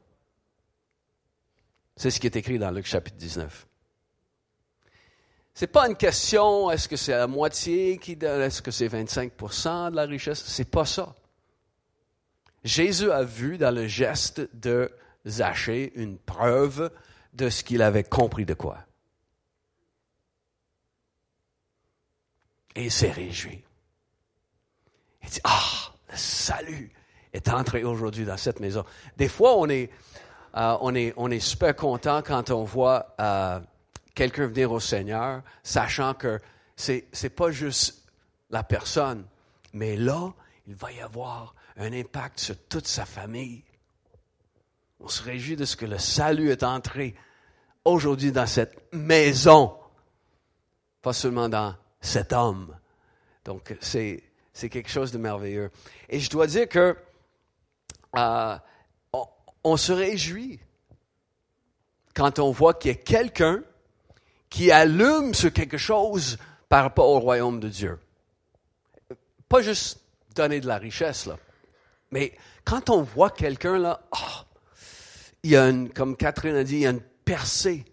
C'est 1.96 2.12
ce 2.12 2.20
qui 2.20 2.28
est 2.28 2.36
écrit 2.36 2.56
dans 2.56 2.70
Luc 2.70 2.86
chapitre 2.86 3.16
19. 3.16 3.66
C'est 5.54 5.66
pas 5.66 5.88
une 5.88 5.96
question, 5.96 6.70
est-ce 6.70 6.88
que 6.88 6.94
c'est 6.94 7.10
la 7.10 7.26
moitié 7.26 7.98
qui 7.98 8.14
donne, 8.14 8.42
est-ce 8.42 8.62
que 8.62 8.70
c'est 8.70 8.86
25% 8.86 9.90
de 9.90 9.96
la 9.96 10.04
richesse? 10.04 10.44
C'est 10.46 10.70
pas 10.70 10.84
ça. 10.84 11.16
Jésus 12.62 13.10
a 13.10 13.24
vu 13.24 13.58
dans 13.58 13.74
le 13.74 13.88
geste 13.88 14.48
de 14.54 14.92
Zachée 15.26 15.90
une 15.96 16.16
preuve 16.16 16.92
de 17.32 17.50
ce 17.50 17.64
qu'il 17.64 17.82
avait 17.82 18.04
compris 18.04 18.44
de 18.44 18.54
quoi? 18.54 18.78
Et 22.74 22.84
il 22.84 22.90
s'est 22.90 23.10
réjoui. 23.10 23.64
Il 25.22 25.28
dit, 25.28 25.40
ah, 25.44 25.92
le 26.10 26.16
salut 26.16 26.92
est 27.32 27.48
entré 27.48 27.84
aujourd'hui 27.84 28.24
dans 28.24 28.36
cette 28.36 28.60
maison. 28.60 28.84
Des 29.16 29.28
fois, 29.28 29.56
on 29.56 29.68
est, 29.68 29.90
euh, 30.56 30.76
on 30.80 30.94
est, 30.94 31.12
on 31.16 31.30
est 31.30 31.40
super 31.40 31.74
content 31.76 32.22
quand 32.22 32.50
on 32.50 32.64
voit 32.64 33.14
euh, 33.20 33.60
quelqu'un 34.14 34.46
venir 34.46 34.72
au 34.72 34.80
Seigneur, 34.80 35.42
sachant 35.62 36.14
que 36.14 36.40
c'est, 36.76 37.06
c'est 37.12 37.30
pas 37.30 37.50
juste 37.50 38.04
la 38.50 38.62
personne, 38.62 39.26
mais 39.72 39.96
là, 39.96 40.32
il 40.66 40.74
va 40.74 40.92
y 40.92 41.00
avoir 41.00 41.54
un 41.76 41.92
impact 41.92 42.40
sur 42.40 42.56
toute 42.68 42.86
sa 42.86 43.04
famille. 43.04 43.62
On 44.98 45.08
se 45.08 45.22
réjouit 45.22 45.56
de 45.56 45.64
ce 45.64 45.76
que 45.76 45.86
le 45.86 45.98
salut 45.98 46.50
est 46.50 46.62
entré 46.62 47.14
aujourd'hui 47.84 48.32
dans 48.32 48.46
cette 48.46 48.92
maison, 48.92 49.76
pas 51.00 51.12
seulement 51.12 51.48
dans 51.48 51.74
cet 52.00 52.32
homme. 52.32 52.76
Donc, 53.44 53.76
c'est, 53.80 54.22
quelque 54.54 54.90
chose 54.90 55.12
de 55.12 55.18
merveilleux. 55.18 55.70
Et 56.08 56.20
je 56.20 56.30
dois 56.30 56.46
dire 56.46 56.68
que 56.68 56.96
euh, 58.16 58.58
on, 59.64 59.76
se 59.76 59.92
réjouit 59.92 60.60
quand 62.14 62.38
on 62.38 62.50
voit 62.50 62.74
qu'il 62.74 62.90
y 62.90 62.94
a 62.94 62.96
quelqu'un 62.96 63.62
qui 64.48 64.70
allume 64.70 65.32
sur 65.34 65.52
quelque 65.52 65.78
chose 65.78 66.38
par 66.68 66.82
rapport 66.82 67.08
au 67.08 67.20
royaume 67.20 67.60
de 67.60 67.68
Dieu. 67.68 67.98
Pas 69.48 69.62
juste 69.62 70.00
donner 70.34 70.60
de 70.60 70.66
la 70.66 70.78
richesse, 70.78 71.26
là. 71.26 71.38
Mais 72.10 72.32
quand 72.64 72.90
on 72.90 73.02
voit 73.02 73.30
quelqu'un 73.30 73.78
là, 73.78 74.02
oh, 74.12 74.42
il 75.42 75.50
y 75.50 75.56
a 75.56 75.68
une, 75.68 75.90
comme 75.90 76.16
Catherine 76.16 76.56
a 76.56 76.64
dit, 76.64 76.76
il 76.76 76.80
y 76.80 76.86
a 76.86 76.90
une 76.90 77.00
percée. 77.00 77.84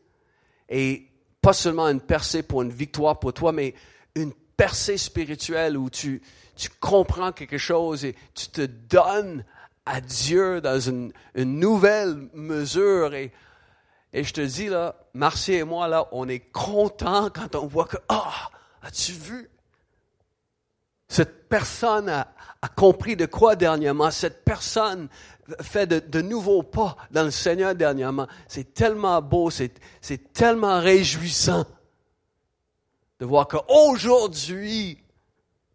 Et 0.70 1.08
pas 1.42 1.54
seulement 1.54 1.88
une 1.88 2.02
percée 2.02 2.44
pour 2.44 2.62
une 2.62 2.72
victoire 2.72 3.20
pour 3.20 3.34
toi, 3.34 3.52
mais 3.52 3.74
percée 4.58 4.98
spirituelle 4.98 5.78
où 5.78 5.90
tu, 5.90 6.22
tu 6.56 6.70
comprends 6.80 7.32
quelque 7.32 7.58
chose 7.58 8.04
et 8.04 8.16
tu 8.34 8.48
te 8.48 8.62
donnes 8.62 9.46
à 9.86 10.02
Dieu 10.02 10.60
dans 10.60 10.80
une, 10.80 11.14
une 11.36 11.60
nouvelle 11.60 12.28
mesure. 12.34 13.14
Et, 13.14 13.32
et 14.12 14.24
je 14.24 14.34
te 14.34 14.42
dis 14.42 14.68
là, 14.68 14.96
Marcy 15.14 15.54
et 15.54 15.64
moi 15.64 15.88
là, 15.88 16.08
on 16.12 16.28
est 16.28 16.40
contents 16.40 17.30
quand 17.30 17.56
on 17.56 17.68
voit 17.68 17.86
que, 17.86 17.98
ah, 18.10 18.50
as-tu 18.82 19.14
vu? 19.14 19.50
Cette 21.08 21.48
personne 21.48 22.10
a, 22.10 22.28
a 22.62 22.68
compris 22.68 23.16
de 23.16 23.26
quoi 23.26 23.56
dernièrement? 23.56 24.12
Cette 24.12 24.44
personne 24.44 25.08
fait 25.62 25.88
de, 25.88 26.22
nouveaux 26.22 26.64
pas 26.64 26.98
dans 27.12 27.24
le 27.24 27.32
Seigneur 27.32 27.76
dernièrement. 27.76 28.28
C'est 28.48 28.74
tellement 28.74 29.22
beau, 29.22 29.50
c'est, 29.50 29.72
tellement 30.34 30.80
réjouissant 30.80 31.66
de 33.20 33.26
voir 33.26 33.48
qu'aujourd'hui, 33.48 35.04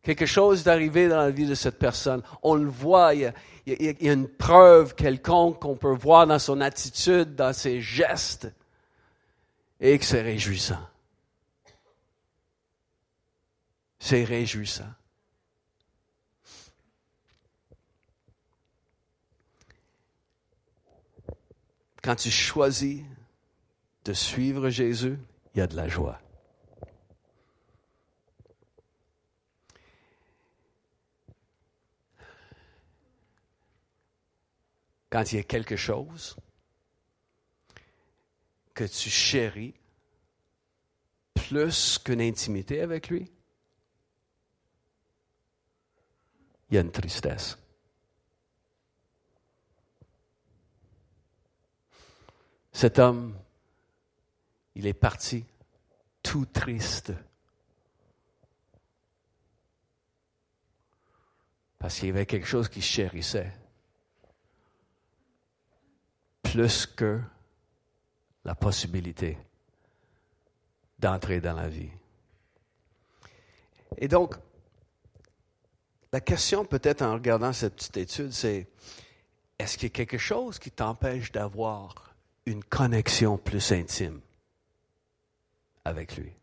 quelque 0.02 0.26
chose 0.26 0.62
est 0.62 0.70
arrivé 0.70 1.08
dans 1.08 1.18
la 1.18 1.30
vie 1.30 1.46
de 1.46 1.54
cette 1.54 1.78
personne. 1.78 2.22
On 2.42 2.54
le 2.54 2.68
voit, 2.68 3.14
il 3.14 3.32
y, 3.66 3.88
a, 3.88 4.12
une 4.12 4.28
preuve 4.28 4.94
quelconque 4.94 5.60
qu'on 5.60 5.76
peut 5.76 5.94
voir 5.94 6.26
dans 6.26 6.38
son 6.38 6.60
attitude, 6.60 7.34
dans 7.34 7.52
ses 7.52 7.80
gestes, 7.80 8.52
et 9.80 9.98
que 9.98 10.04
c'est 10.04 10.22
réjouissant. 10.22 10.88
C'est 13.98 14.24
réjouissant. 14.24 14.90
Quand 22.02 22.16
tu 22.16 22.30
choisis 22.30 23.00
de 24.04 24.12
suivre 24.12 24.70
Jésus, 24.70 25.18
il 25.54 25.58
y 25.58 25.60
a 25.62 25.68
de 25.68 25.76
la 25.76 25.86
joie. 25.86 26.18
Quand 35.12 35.30
il 35.30 35.36
y 35.36 35.40
a 35.40 35.42
quelque 35.42 35.76
chose 35.76 36.38
que 38.72 38.84
tu 38.84 39.10
chéris 39.10 39.74
plus 41.34 41.98
qu'une 41.98 42.22
intimité 42.22 42.80
avec 42.80 43.08
lui, 43.08 43.30
il 46.70 46.76
y 46.76 46.78
a 46.78 46.80
une 46.80 46.90
tristesse. 46.90 47.58
Cet 52.72 52.98
homme, 52.98 53.38
il 54.74 54.86
est 54.86 54.94
parti 54.94 55.44
tout 56.22 56.46
triste. 56.46 57.12
Parce 61.78 61.98
qu'il 61.98 62.08
y 62.08 62.12
avait 62.12 62.24
quelque 62.24 62.46
chose 62.46 62.70
qu'il 62.70 62.82
chérissait. 62.82 63.52
Plus 66.52 66.84
que 66.84 67.18
la 68.44 68.54
possibilité 68.54 69.38
d'entrer 70.98 71.40
dans 71.40 71.54
la 71.54 71.66
vie. 71.66 71.88
Et 73.96 74.06
donc, 74.06 74.34
la 76.12 76.20
question 76.20 76.66
peut-être 76.66 77.00
en 77.00 77.14
regardant 77.14 77.54
cette 77.54 77.76
petite 77.76 77.96
étude, 77.96 78.32
c'est 78.32 78.68
est-ce 79.58 79.78
qu'il 79.78 79.88
y 79.88 79.92
a 79.92 79.94
quelque 79.94 80.18
chose 80.18 80.58
qui 80.58 80.70
t'empêche 80.70 81.32
d'avoir 81.32 82.14
une 82.44 82.62
connexion 82.62 83.38
plus 83.38 83.72
intime 83.72 84.20
avec 85.86 86.18
lui? 86.18 86.34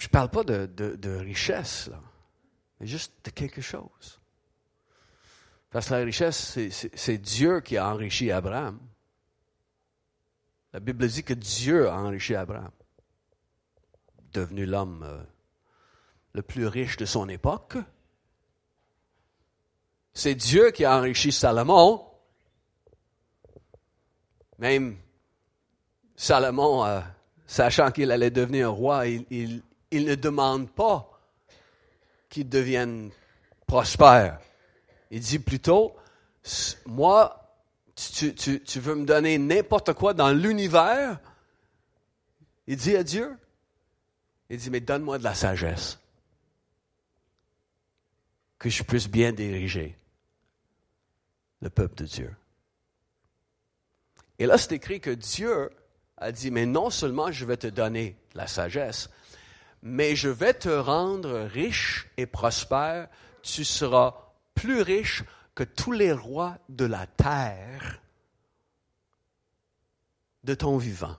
Je 0.00 0.06
ne 0.06 0.12
parle 0.12 0.30
pas 0.30 0.44
de, 0.44 0.64
de, 0.64 1.10
richesse, 1.16 1.88
là, 1.88 2.00
mais 2.80 2.86
juste 2.86 3.12
de 3.22 3.30
quelque 3.30 3.60
chose. 3.60 4.18
Parce 5.68 5.88
que 5.88 5.92
la 5.92 6.04
richesse, 6.04 6.58
c'est 6.94 7.18
Dieu 7.18 7.60
qui 7.60 7.76
a 7.76 7.86
enrichi 7.86 8.32
Abraham. 8.32 8.80
La 10.72 10.80
Bible 10.80 11.06
dit 11.06 11.22
que 11.22 11.34
Dieu 11.34 11.90
a 11.90 11.98
enrichi 11.98 12.34
Abraham 12.34 12.70
devenu 14.32 14.64
l'homme 14.64 15.02
euh, 15.02 15.22
le 16.32 16.40
plus 16.40 16.66
riche 16.66 16.96
de 16.96 17.04
son 17.04 17.28
époque, 17.28 17.76
c'est 20.14 20.34
Dieu 20.34 20.70
qui 20.70 20.86
a 20.86 20.96
enrichi 20.96 21.30
Salomon. 21.30 22.06
Même 24.58 24.96
Salomon, 26.16 26.86
euh, 26.86 27.00
sachant 27.46 27.90
qu'il 27.90 28.10
allait 28.10 28.30
devenir 28.30 28.72
roi, 28.72 29.06
il, 29.06 29.62
ne 29.92 30.14
demande 30.14 30.70
pas 30.70 31.20
qu'il 32.28 32.48
devienne 32.48 33.10
prospère. 33.66 34.40
Il 35.10 35.20
dit 35.20 35.38
plutôt, 35.38 35.96
moi, 36.86 37.52
tu, 37.94 38.34
tu 38.34 38.80
veux 38.80 38.94
me 38.94 39.04
donner 39.04 39.38
n'importe 39.38 39.92
quoi 39.94 40.14
dans 40.14 40.30
l'univers? 40.30 41.18
Il 42.66 42.76
dit 42.76 42.96
à 42.96 43.02
Dieu, 43.02 43.36
il 44.48 44.58
dit, 44.58 44.70
mais 44.70 44.80
donne-moi 44.80 45.18
de 45.18 45.24
la 45.24 45.34
sagesse, 45.34 45.98
que 48.58 48.68
je 48.68 48.82
puisse 48.82 49.08
bien 49.08 49.32
diriger 49.32 49.96
le 51.60 51.70
peuple 51.70 51.96
de 51.96 52.04
Dieu. 52.04 52.36
Et 54.38 54.46
là, 54.46 54.56
c'est 54.56 54.72
écrit 54.72 55.00
que 55.00 55.10
Dieu 55.10 55.70
a 56.16 56.32
dit, 56.32 56.50
mais 56.50 56.66
non 56.66 56.90
seulement 56.90 57.30
je 57.30 57.44
vais 57.44 57.56
te 57.56 57.66
donner 57.66 58.16
la 58.34 58.46
sagesse, 58.46 59.10
mais 59.82 60.16
je 60.16 60.28
vais 60.28 60.54
te 60.54 60.68
rendre 60.68 61.40
riche 61.40 62.08
et 62.16 62.26
prospère. 62.26 63.08
Tu 63.42 63.64
seras 63.64 64.14
plus 64.54 64.82
riche 64.82 65.24
que 65.54 65.64
tous 65.64 65.92
les 65.92 66.12
rois 66.12 66.58
de 66.68 66.84
la 66.84 67.06
terre 67.06 68.00
de 70.44 70.54
ton 70.54 70.76
vivant. 70.76 71.16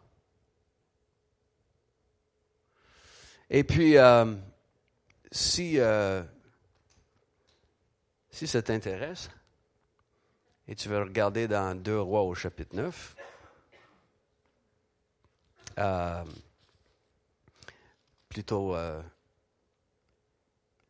Et 3.49 3.63
puis, 3.63 3.97
euh, 3.97 4.33
si, 5.31 5.79
euh, 5.79 6.23
si 8.29 8.47
ça 8.47 8.61
t'intéresse, 8.61 9.29
et 10.67 10.75
tu 10.75 10.87
veux 10.87 11.01
regarder 11.01 11.49
dans 11.49 11.75
Deux 11.75 11.99
Rois 11.99 12.21
au 12.21 12.33
chapitre 12.33 12.75
9, 12.77 13.15
euh, 15.79 16.23
plutôt 18.31 18.73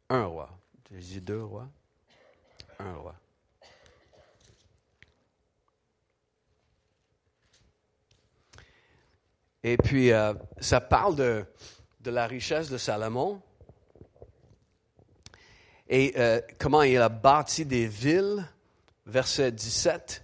un 0.10 0.26
roi. 0.26 0.50
J'ai 0.92 1.20
deux 1.20 1.44
rois. 1.44 1.68
Un 2.80 2.94
roi. 2.94 3.16
Et 9.64 9.78
puis, 9.78 10.12
ça 10.60 10.80
parle 10.82 11.16
de, 11.16 11.46
de 12.02 12.12
la 12.12 12.28
richesse 12.28 12.70
de 12.70 12.78
Salomon 12.78 13.42
et 15.92 16.14
euh, 16.18 16.40
comment 16.58 16.84
il 16.84 16.98
a 16.98 17.10
bâti 17.10 17.66
des 17.66 17.86
villes. 17.86 18.48
Verset 19.06 19.52
17. 19.52 20.24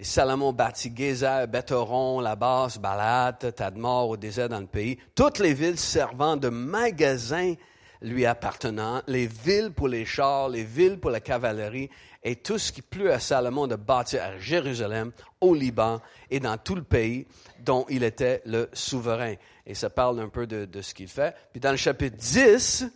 Et 0.00 0.04
Salomon 0.04 0.52
bâtit 0.52 0.92
Gézer, 0.94 1.48
Bethoron, 1.48 2.20
La 2.20 2.36
Basse, 2.36 2.78
Balat, 2.78 3.32
Tadmor 3.32 4.10
au 4.10 4.16
désert 4.16 4.48
dans 4.48 4.60
le 4.60 4.66
pays. 4.66 4.96
Toutes 5.16 5.40
les 5.40 5.54
villes 5.54 5.78
servant 5.78 6.36
de 6.36 6.48
magasins 6.48 7.54
lui 8.00 8.24
appartenant, 8.24 9.02
les 9.08 9.26
villes 9.26 9.72
pour 9.72 9.88
les 9.88 10.04
chars, 10.04 10.48
les 10.48 10.62
villes 10.62 11.00
pour 11.00 11.10
la 11.10 11.18
cavalerie, 11.18 11.90
et 12.22 12.36
tout 12.36 12.58
ce 12.58 12.70
qui 12.70 12.80
plut 12.80 13.10
à 13.10 13.18
Salomon 13.18 13.66
de 13.66 13.74
bâtir 13.74 14.22
à 14.22 14.38
Jérusalem, 14.38 15.10
au 15.40 15.52
Liban 15.52 16.00
et 16.30 16.38
dans 16.38 16.58
tout 16.58 16.76
le 16.76 16.84
pays 16.84 17.26
dont 17.64 17.84
il 17.88 18.04
était 18.04 18.40
le 18.44 18.68
souverain. 18.72 19.34
Et 19.66 19.74
ça 19.74 19.90
parle 19.90 20.20
un 20.20 20.28
peu 20.28 20.46
de, 20.46 20.80
ce 20.80 20.94
qu'il 20.94 21.08
fait. 21.08 21.34
Puis 21.50 21.60
dans 21.60 21.72
le 21.72 21.76
chapitre 21.76 22.16
10, 22.16 22.86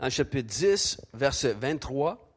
dans 0.00 0.06
le 0.06 0.10
chapitre 0.10 0.48
10, 0.48 1.00
verset 1.14 1.54
23, 1.54 2.28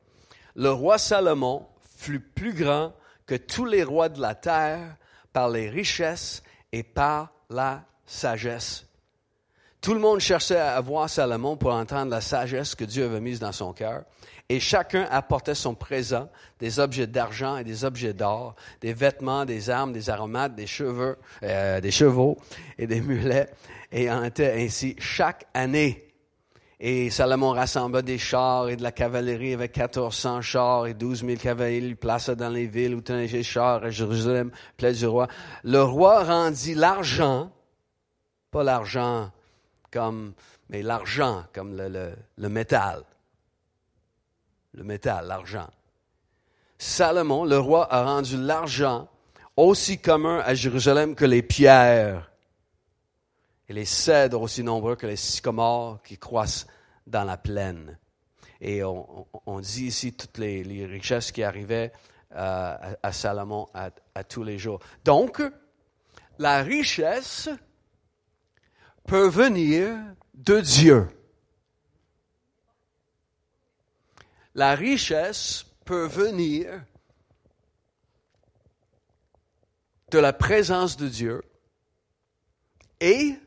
le 0.56 0.72
roi 0.72 0.98
Salomon 0.98 1.66
fut 2.02 2.20
plus 2.20 2.54
grand 2.54 2.94
que 3.28 3.36
tous 3.36 3.66
les 3.66 3.84
rois 3.84 4.10
de 4.10 4.20
la 4.20 4.34
terre 4.34 4.98
par 5.34 5.50
les 5.50 5.70
richesses 5.70 6.42
et 6.72 6.82
par 6.84 7.32
la 7.50 7.86
sagesse. 8.06 8.86
Tout 9.82 9.94
le 9.94 10.00
monde 10.00 10.20
cherchait 10.20 10.60
à 10.60 10.80
voir 10.82 11.10
Salomon 11.10 11.58
pour 11.58 11.74
entendre 11.74 12.12
la 12.12 12.22
sagesse 12.22 12.76
que 12.76 12.86
Dieu 12.86 13.06
avait 13.06 13.20
mise 13.20 13.40
dans 13.40 13.52
son 13.52 13.72
cœur. 13.74 14.04
Et 14.50 14.60
chacun 14.60 15.08
apportait 15.10 15.56
son 15.56 15.76
présent, 15.76 16.30
des 16.60 16.80
objets 16.80 17.08
d'argent 17.08 17.58
et 17.58 17.64
des 17.64 17.86
objets 17.86 18.14
d'or, 18.14 18.56
des 18.82 18.94
vêtements, 18.94 19.46
des 19.46 19.70
armes, 19.70 19.94
des 19.94 20.10
aromates, 20.10 20.56
des 20.56 20.68
cheveux, 20.68 21.18
euh, 21.44 21.80
des 21.82 21.92
chevaux 21.92 22.38
et 22.78 22.86
des 22.86 23.00
mulets, 23.00 23.50
et 23.92 24.12
en 24.12 24.24
était 24.24 24.54
ainsi 24.62 24.96
chaque 25.00 25.46
année. 25.54 26.11
Et 26.84 27.12
Salomon 27.12 27.52
rassembla 27.52 28.02
des 28.02 28.18
chars 28.18 28.68
et 28.70 28.76
de 28.76 28.82
la 28.82 28.92
cavalerie 28.92 29.54
avec 29.54 29.78
1400 29.78 30.42
chars 30.42 30.88
et 30.88 30.96
12 30.96 31.24
000 31.24 31.38
cavaliers, 31.38 31.80
lui 31.80 31.94
plaça 31.94 32.34
dans 32.34 32.50
les 32.50 32.66
villes 32.66 32.96
où 32.96 33.02
tenaient 33.02 33.28
les 33.28 33.44
chars 33.44 33.84
à 33.84 33.92
Jérusalem, 33.92 34.50
plaise 34.78 34.98
du 34.98 35.06
roi. 35.06 35.28
Le 35.64 35.84
roi 35.84 36.24
rendit 36.24 36.74
l'argent, 36.74 37.52
pas 38.50 38.64
l'argent 38.64 39.30
comme, 39.92 40.34
mais 40.70 40.82
l'argent, 40.82 41.44
comme 41.54 41.78
le, 41.78 42.16
le, 42.36 42.50
métal. 42.50 43.04
Le 44.74 44.84
métal, 44.84 45.28
l'argent. 45.28 45.70
Salomon, 46.80 47.46
le 47.46 47.60
roi, 47.60 47.94
a 47.94 48.04
rendu 48.06 48.38
l'argent 48.38 49.08
aussi 49.56 50.00
commun 50.00 50.42
à 50.44 50.56
Jérusalem 50.56 51.14
que 51.14 51.26
les 51.26 51.44
pierres 51.44 52.31
et 53.72 53.74
les 53.74 53.86
cèdres 53.86 54.42
aussi 54.42 54.66
nombreux 54.66 54.98
que 54.98 55.08
les 55.08 55.16
sycomores 55.16 56.04
qui 56.04 56.18
croissent 56.18 56.68
dans 57.08 57.24
la 57.24 57.38
plaine. 57.38 57.98
Et 58.60 58.84
on, 58.84 59.60
dit 59.62 59.86
ici 59.86 60.12
toutes 60.12 60.38
les, 60.40 60.86
richesses 60.86 61.32
qui 61.32 61.42
arrivaient 61.42 61.94
euh, 62.34 62.96
à, 63.02 63.12
Salomon 63.14 63.70
à 63.74 64.24
tous 64.26 64.44
les 64.44 64.60
jours. 64.60 64.82
Donc, 65.06 65.42
la 66.38 66.62
richesse 66.64 67.48
peut 69.06 69.30
venir 69.30 69.96
de 70.34 70.60
Dieu. 70.60 71.08
La 74.54 74.76
richesse 74.76 75.66
peut 75.86 76.08
venir 76.08 76.84
de 80.12 80.20
la 80.20 80.34
présence 80.34 80.98
de 80.98 81.08
Dieu 81.08 81.42
et 83.00 83.40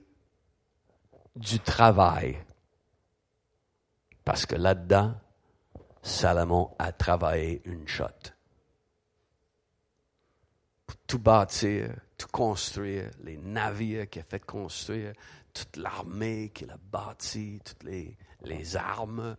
du 1.35 1.61
travail. 1.61 2.38
Parce 4.25 4.47
que 4.47 4.57
là-dedans, 4.57 5.14
Salomon 6.03 6.75
a 6.79 6.92
travaillé 6.92 7.62
une 7.64 7.87
shot. 7.88 8.07
Pour 10.87 10.97
tout 11.07 11.18
bâtir, 11.18 11.94
tout 12.16 12.29
construire, 12.29 13.11
les 13.23 13.37
navires 13.37 14.09
qu'il 14.09 14.23
a 14.23 14.25
fait 14.25 14.44
construire, 14.44 15.12
toute 15.53 15.77
l'armée 15.77 16.51
qu'il 16.55 16.70
a 16.70 16.77
bâtie, 16.77 17.61
toutes 17.64 17.85
les, 17.85 18.16
les 18.42 18.77
armes, 18.77 19.37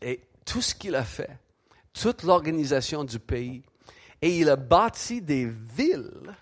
et 0.00 0.22
tout 0.44 0.62
ce 0.62 0.74
qu'il 0.74 0.94
a 0.94 1.04
fait, 1.04 1.38
toute 1.92 2.22
l'organisation 2.22 3.04
du 3.04 3.18
pays. 3.18 3.62
Et 4.22 4.38
il 4.38 4.48
a 4.48 4.56
bâti 4.56 5.20
des 5.20 5.46
villes, 5.46 6.34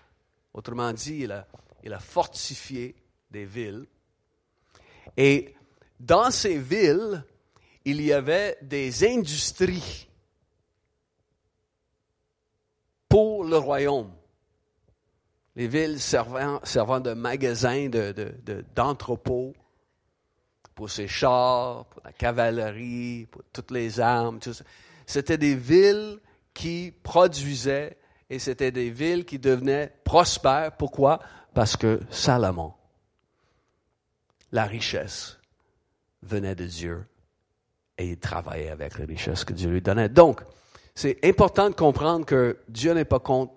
autrement 0.53 0.93
dit, 0.93 1.21
il 1.21 1.31
a, 1.31 1.47
il 1.83 1.93
a 1.93 1.99
fortifié 1.99 2.95
des 3.29 3.45
villes. 3.45 3.85
Et 5.17 5.53
dans 5.99 6.31
ces 6.31 6.57
villes, 6.57 7.23
il 7.85 8.01
y 8.01 8.13
avait 8.13 8.57
des 8.61 9.05
industries 9.05 10.07
pour 13.09 13.43
le 13.43 13.57
royaume 13.57 14.11
les 15.55 15.67
villes 15.67 15.99
servant, 15.99 16.99
de 16.99 17.13
magasins 17.13 17.89
d'entrepôts 18.75 19.53
de, 19.55 20.69
pour 20.73 20.89
ses 20.89 21.07
chars, 21.07 21.85
pour 21.85 22.01
la 22.03 22.11
cavalerie, 22.11 23.27
pour 23.29 23.43
toutes 23.51 23.71
les 23.71 23.99
armes. 23.99 24.39
C'était 25.05 25.37
des 25.37 25.55
villes 25.55 26.19
qui 26.53 26.93
produisaient 27.03 27.97
et 28.29 28.39
c'était 28.39 28.71
des 28.71 28.89
villes 28.89 29.25
qui 29.25 29.37
devenaient 29.37 29.93
prospères. 30.03 30.75
Pourquoi? 30.75 31.19
Parce 31.53 31.77
que 31.77 31.99
Salomon, 32.09 32.73
la 34.53 34.65
richesse 34.65 35.39
venait 36.21 36.55
de 36.55 36.65
Dieu 36.65 37.05
et 37.97 38.11
il 38.11 38.19
travaillait 38.19 38.69
avec 38.69 38.97
la 38.97 39.05
richesse 39.05 39.43
que 39.43 39.51
Dieu 39.51 39.69
lui 39.69 39.81
donnait. 39.81 40.09
Donc, 40.09 40.41
c'est 40.95 41.19
important 41.25 41.69
de 41.69 41.75
comprendre 41.75 42.25
que 42.25 42.59
Dieu 42.69 42.93
n'est 42.93 43.03
pas 43.03 43.19
contre 43.19 43.53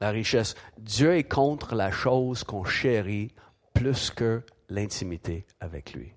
la 0.00 0.10
richesse. 0.10 0.56
Dieu 0.76 1.14
est 1.16 1.24
contre 1.24 1.76
la 1.76 1.92
chose 1.92 2.42
qu'on 2.42 2.64
chérit 2.64 3.32
plus 3.74 4.10
que 4.10 4.42
l'intimité 4.68 5.46
avec 5.60 5.92
lui. 5.92 6.12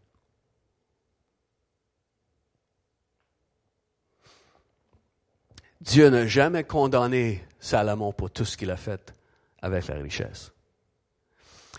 Dieu 5.80 6.10
n'a 6.10 6.26
jamais 6.26 6.64
condamné 6.64 7.46
Salomon 7.60 8.12
pour 8.14 8.32
tout 8.32 8.46
ce 8.46 8.58
qu'il 8.58 8.72
a 8.72 8.78
fait 8.78 9.14
avec 9.62 9.88
la 9.88 9.96
richesse. 9.96 10.52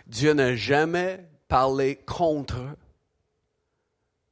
Dieu 0.06 0.32
n'a 0.32 0.54
jamais 0.54 1.29
parlé 1.50 1.96
contre 1.96 2.64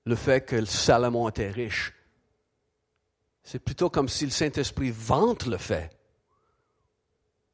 le 0.04 0.14
fait 0.14 0.40
que 0.46 0.64
Salomon 0.64 1.28
était 1.28 1.50
riche 1.50 1.92
C'est 3.42 3.58
plutôt 3.58 3.90
comme 3.90 4.08
si 4.08 4.24
le 4.24 4.30
Saint-Esprit 4.30 4.92
vante 4.92 5.46
le 5.46 5.58
fait 5.58 5.90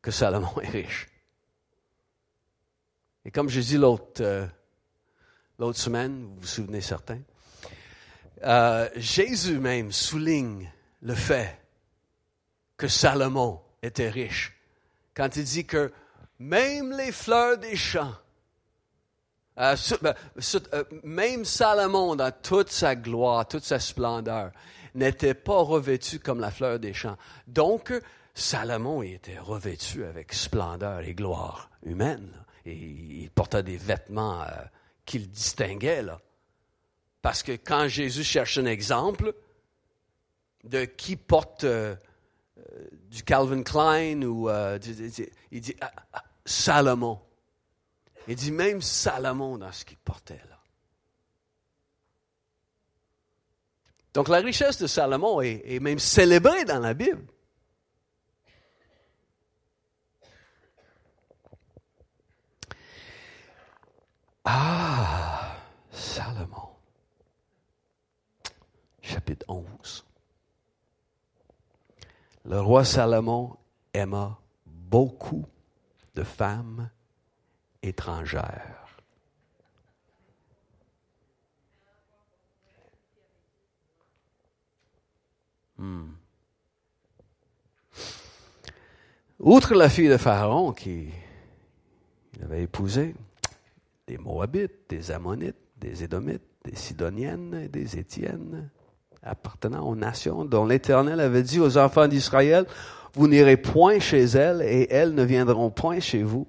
que 0.03 0.11
Salomon 0.11 0.61
est 0.61 0.69
riche. 0.69 1.09
Et 3.25 3.31
comme 3.31 3.49
j'ai 3.49 3.63
dit 3.63 3.79
l'autre, 3.79 4.21
euh, 4.21 4.47
l'autre 5.59 5.79
semaine, 5.79 6.25
vous 6.25 6.41
vous 6.41 6.47
souvenez 6.47 6.83
certains, 6.83 7.23
euh, 8.43 8.91
Jésus 8.97 9.59
même 9.59 9.93
souligne 9.93 10.71
le 11.01 11.15
fait 11.15 11.59
que 12.77 12.87
Salomon 12.87 13.63
était 13.83 14.11
riche. 14.11 14.53
Quand 15.15 15.37
il 15.37 15.45
dit 15.45 15.65
que 15.65 15.91
même 16.39 16.93
les 16.93 17.13
fleurs 17.13 17.57
des 17.57 17.77
champs, 17.77 18.15
euh, 19.59 19.77
ben, 20.03 20.15
même 21.03 21.45
Salomon 21.45 22.17
dans 22.17 22.33
toute 22.43 22.71
sa 22.71 22.97
gloire, 22.97 23.47
toute 23.47 23.65
sa 23.65 23.79
splendeur, 23.79 24.51
n'était 24.95 25.35
pas 25.35 25.61
revêtu 25.63 26.19
comme 26.19 26.41
la 26.41 26.51
fleur 26.51 26.79
des 26.79 26.95
champs. 26.95 27.17
Donc, 27.47 27.93
Salomon 28.35 29.03
était 29.03 29.39
revêtu 29.39 30.05
avec 30.05 30.33
splendeur 30.33 31.01
et 31.01 31.15
gloire 31.15 31.71
humaine. 31.85 32.31
Il 32.67 33.31
portait 33.31 33.63
des 33.63 33.77
vêtements 33.77 34.43
euh, 34.43 34.47
qui 35.05 35.19
le 35.19 35.27
distinguaient. 35.27 36.05
Parce 37.23 37.43
que 37.43 37.53
quand 37.53 37.89
Jésus 37.89 38.25
cherche 38.25 38.59
un 38.59 38.67
exemple 38.67 39.35
de 40.65 40.85
qui 40.85 41.17
porte 41.17 41.65
euh, 41.65 41.95
euh, 42.59 42.89
du 43.11 43.23
Calvin 43.23 43.63
Klein, 43.63 44.23
ou 44.23 44.49
il 45.53 45.61
dit 45.61 45.77
ah, 45.81 45.93
ah, 46.13 46.25
Salomon. 46.45 47.21
Il 48.27 48.37
dit 48.37 48.53
même 48.53 48.81
Salomon 48.81 49.59
dans 49.59 49.73
ce 49.73 49.85
qu'il 49.85 49.99
portait 49.99 50.41
là. 50.49 50.55
Donc 54.15 54.29
la 54.29 54.39
richesse 54.39 54.79
de 54.79 54.87
Salomon 54.87 55.41
est, 55.41 55.81
même 55.81 55.99
célébrée 55.99 56.65
dans 56.65 56.79
la 56.79 56.95
Bible. 56.95 57.27
Ah, 64.45 65.57
Salomon. 65.91 66.69
Chapitre 69.03 69.45
11. 69.49 70.07
Le 72.45 72.61
roi 72.61 72.85
Salomon 72.85 73.57
aima 73.93 74.39
beaucoup 74.67 75.47
de 76.15 76.23
femmes 76.23 76.89
étrangères. 77.89 78.87
Hmm. 85.79 86.13
Outre 89.41 89.75
la 89.75 89.89
fille 89.89 90.09
de 90.09 90.17
Pharaon 90.17 90.73
qui 90.73 91.09
avait 92.43 92.63
épousé, 92.63 93.15
des 94.07 94.19
Moabites, 94.19 94.89
des 94.89 95.11
Ammonites, 95.11 95.57
des 95.79 96.05
Édomites, 96.05 96.43
des 96.65 96.77
Sidoniennes, 96.77 97.69
des 97.69 97.99
Étiennes, 97.99 98.71
appartenant 99.23 99.87
aux 99.87 99.97
nations 99.97 100.45
dont 100.45 100.65
l'Éternel 100.67 101.21
avait 101.21 101.43
dit 101.43 101.61
aux 101.61 101.77
enfants 101.77 102.09
d'Israël, 102.09 102.67
vous 103.15 103.29
n'irez 103.29 103.57
point 103.57 103.99
chez 103.99 104.25
elles 104.25 104.63
et 104.63 104.87
elles 104.91 105.15
ne 105.15 105.23
viendront 105.23 105.71
point 105.71 106.01
chez 106.01 106.23
vous. 106.23 106.47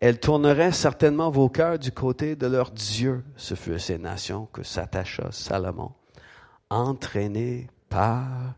Elles 0.00 0.20
tourneraient 0.20 0.72
certainement 0.72 1.30
vos 1.30 1.48
cœurs 1.48 1.78
du 1.78 1.92
côté 1.92 2.36
de 2.36 2.46
leur 2.46 2.70
Dieu. 2.70 3.24
Ce 3.36 3.54
fut 3.54 3.78
ces 3.78 3.98
nations 3.98 4.46
que 4.46 4.62
s'attacha 4.62 5.30
Salomon, 5.30 5.92
entraîné 6.70 7.68
par 7.88 8.54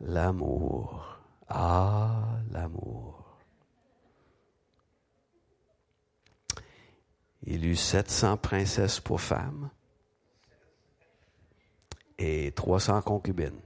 L'amour. 0.00 1.18
Ah, 1.48 2.38
l'amour. 2.52 3.36
Il 7.42 7.66
eut 7.66 7.76
700 7.76 8.36
princesses 8.36 9.00
pour 9.00 9.20
femmes 9.20 9.70
et 12.18 12.52
300 12.52 13.02
concubines. 13.02 13.60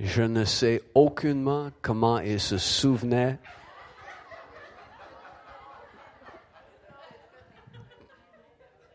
Je 0.00 0.22
ne 0.22 0.44
sais 0.44 0.82
aucunement 0.94 1.70
comment 1.82 2.18
il 2.20 2.38
se 2.38 2.56
souvenait 2.56 3.38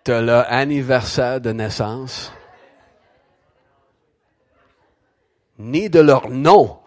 de 0.05 0.13
leur 0.13 0.51
anniversaire 0.51 1.41
de 1.41 1.51
naissance, 1.51 2.31
ni 5.59 5.89
de 5.89 5.99
leur 5.99 6.29
nom. 6.29 6.82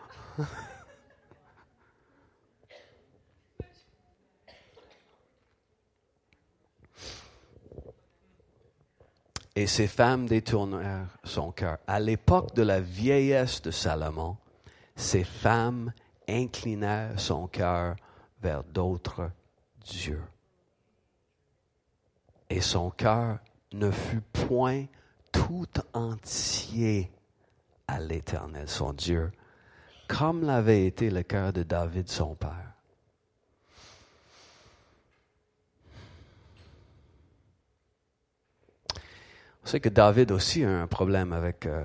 Et 9.57 9.67
ces 9.67 9.89
femmes 9.89 10.27
détournèrent 10.27 11.19
son 11.25 11.51
cœur. 11.51 11.79
À 11.89 11.99
l'époque 11.99 12.55
de 12.55 12.63
la 12.63 12.81
vieillesse 12.81 13.61
de 13.63 13.73
Salomon, 13.73 14.37
ces 14.95 15.25
femmes 15.25 15.93
inclinèrent 16.29 17.19
son 17.19 17.49
cœur 17.49 17.97
vers 18.41 18.63
d'autres 18.63 19.31
dieux 19.85 20.23
et 22.51 22.61
son 22.61 22.91
cœur 22.91 23.39
ne 23.73 23.91
fut 23.91 24.21
point 24.21 24.87
tout 25.33 25.67
entier 25.93 27.11
à 27.87 28.01
l'Éternel, 28.01 28.69
son 28.69 28.93
Dieu, 28.93 29.33
comme 30.09 30.45
l'avait 30.45 30.87
été 30.87 31.11
le 31.11 31.23
cœur 31.23 31.53
de 31.53 31.63
David, 31.63 32.09
son 32.09 32.35
père. 32.35 32.76
On 39.67 39.69
sait 39.69 39.81
que 39.81 39.89
David 39.89 40.31
aussi 40.31 40.63
a 40.63 40.83
un 40.83 40.87
problème 40.87 41.33
avec 41.33 41.67
euh, 41.67 41.85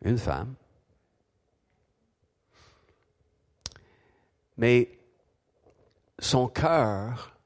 une 0.00 0.16
femme. 0.16 0.54
Mais 4.56 4.98
son 6.18 6.48
cœur 6.48 7.36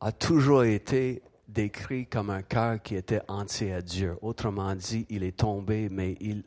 a 0.00 0.10
toujours 0.10 0.64
été 0.64 1.20
décrit 1.48 2.06
comme 2.06 2.30
un 2.30 2.40
cœur 2.40 2.80
qui 2.80 2.96
était 2.96 3.20
entier 3.28 3.74
à 3.74 3.82
Dieu. 3.82 4.16
Autrement 4.22 4.74
dit, 4.74 5.04
il 5.10 5.22
est 5.22 5.36
tombé, 5.36 5.90
mais 5.90 6.16
il, 6.18 6.44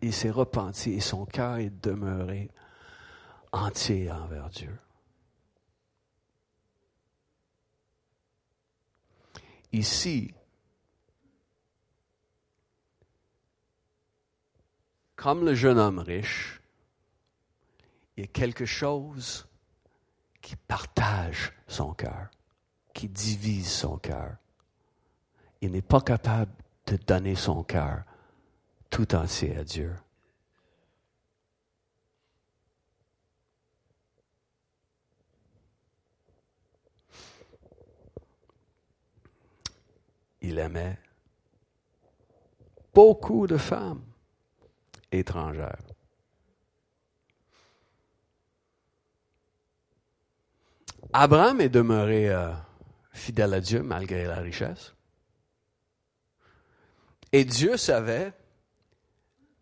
il, 0.00 0.14
s'est 0.14 0.30
repenti 0.30 0.94
et 0.94 1.00
son 1.00 1.26
cœur 1.26 1.58
est 1.58 1.78
demeuré 1.84 2.48
entier 3.52 4.10
envers 4.10 4.48
Dieu. 4.48 4.74
Ici, 9.74 10.32
comme 15.26 15.44
le 15.44 15.56
jeune 15.56 15.80
homme 15.80 15.98
riche, 15.98 16.60
il 18.16 18.20
y 18.20 18.24
a 18.24 18.28
quelque 18.28 18.64
chose 18.64 19.44
qui 20.40 20.54
partage 20.54 21.52
son 21.66 21.94
cœur 21.94 22.30
qui 22.94 23.08
divise 23.08 23.68
son 23.68 23.98
cœur. 23.98 24.36
Il 25.60 25.72
n'est 25.72 25.82
pas 25.82 26.00
capable 26.00 26.52
de 26.86 26.96
donner 26.96 27.34
son 27.34 27.64
cœur 27.64 28.04
tout 28.88 29.16
entier 29.16 29.56
à 29.56 29.64
Dieu. 29.64 29.96
Il 40.40 40.56
aimait 40.60 41.00
beaucoup 42.94 43.48
de 43.48 43.56
femmes 43.56 44.05
étrangères. 45.12 45.82
Abraham 51.12 51.60
est 51.60 51.68
demeuré 51.68 52.28
euh, 52.28 52.52
fidèle 53.12 53.54
à 53.54 53.60
Dieu 53.60 53.82
malgré 53.82 54.24
la 54.24 54.36
richesse. 54.36 54.94
Et 57.32 57.44
Dieu 57.44 57.76
savait 57.76 58.32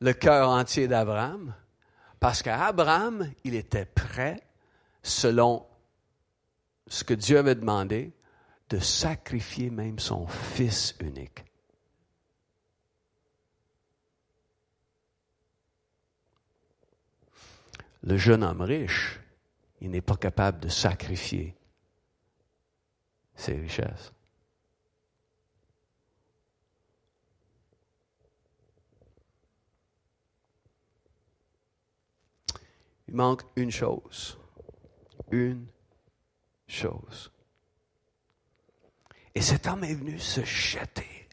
le 0.01 0.13
cœur 0.13 0.49
entier 0.49 0.89
d'Abraham 0.89 1.55
parce 2.21 2.43
qu'Abraham, 2.43 3.31
il 3.45 3.55
était 3.55 3.85
prêt, 3.85 4.41
selon 5.03 5.67
ce 6.87 7.05
que 7.05 7.15
Dieu 7.15 7.39
avait 7.39 7.55
demandé, 7.55 8.15
de 8.71 8.79
sacrifier 8.79 9.69
même 9.69 9.99
son 9.99 10.27
fils 10.27 10.95
unique. 11.01 11.45
Le 18.07 18.19
jeune 18.19 18.45
homme 18.45 18.61
riche, 18.61 19.19
il 19.81 19.91
n'est 19.91 20.03
pas 20.03 20.17
capable 20.17 20.61
de 20.61 20.69
sacrifier 20.69 21.57
ses 23.35 23.55
richesses. 23.55 24.13
Il 33.09 33.15
manque 33.15 33.43
une 33.57 33.71
chose. 33.71 34.39
Une 35.31 35.67
chose. 36.67 37.33
Et 39.35 39.41
cet 39.41 39.67
homme 39.67 39.83
est 39.85 39.95
venu 39.95 40.19
se 40.19 40.45
jeter 40.45 41.29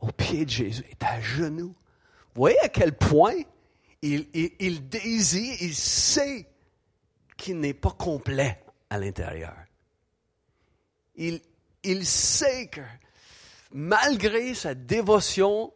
au 0.00 0.06
pied 0.08 0.46
de 0.46 0.50
Jésus, 0.50 0.84
est 0.90 1.02
à 1.04 1.20
genoux. 1.20 1.74
Vous 2.34 2.40
voyez 2.40 2.58
à 2.60 2.70
quel 2.70 2.96
point 2.96 3.36
il, 4.04 4.88
désire, 4.88 5.56
il 5.60 5.74
sait 5.74 6.46
qu'il 7.36 7.58
n'est 7.58 7.74
pas 7.74 7.90
complet 7.90 8.62
à 8.90 8.98
l'intérieur. 8.98 9.54
Il, 11.16 11.40
il 11.82 12.04
sait 12.04 12.68
que 12.68 12.80
malgré 13.72 14.54
sa 14.54 14.74
dévotion 14.74 15.72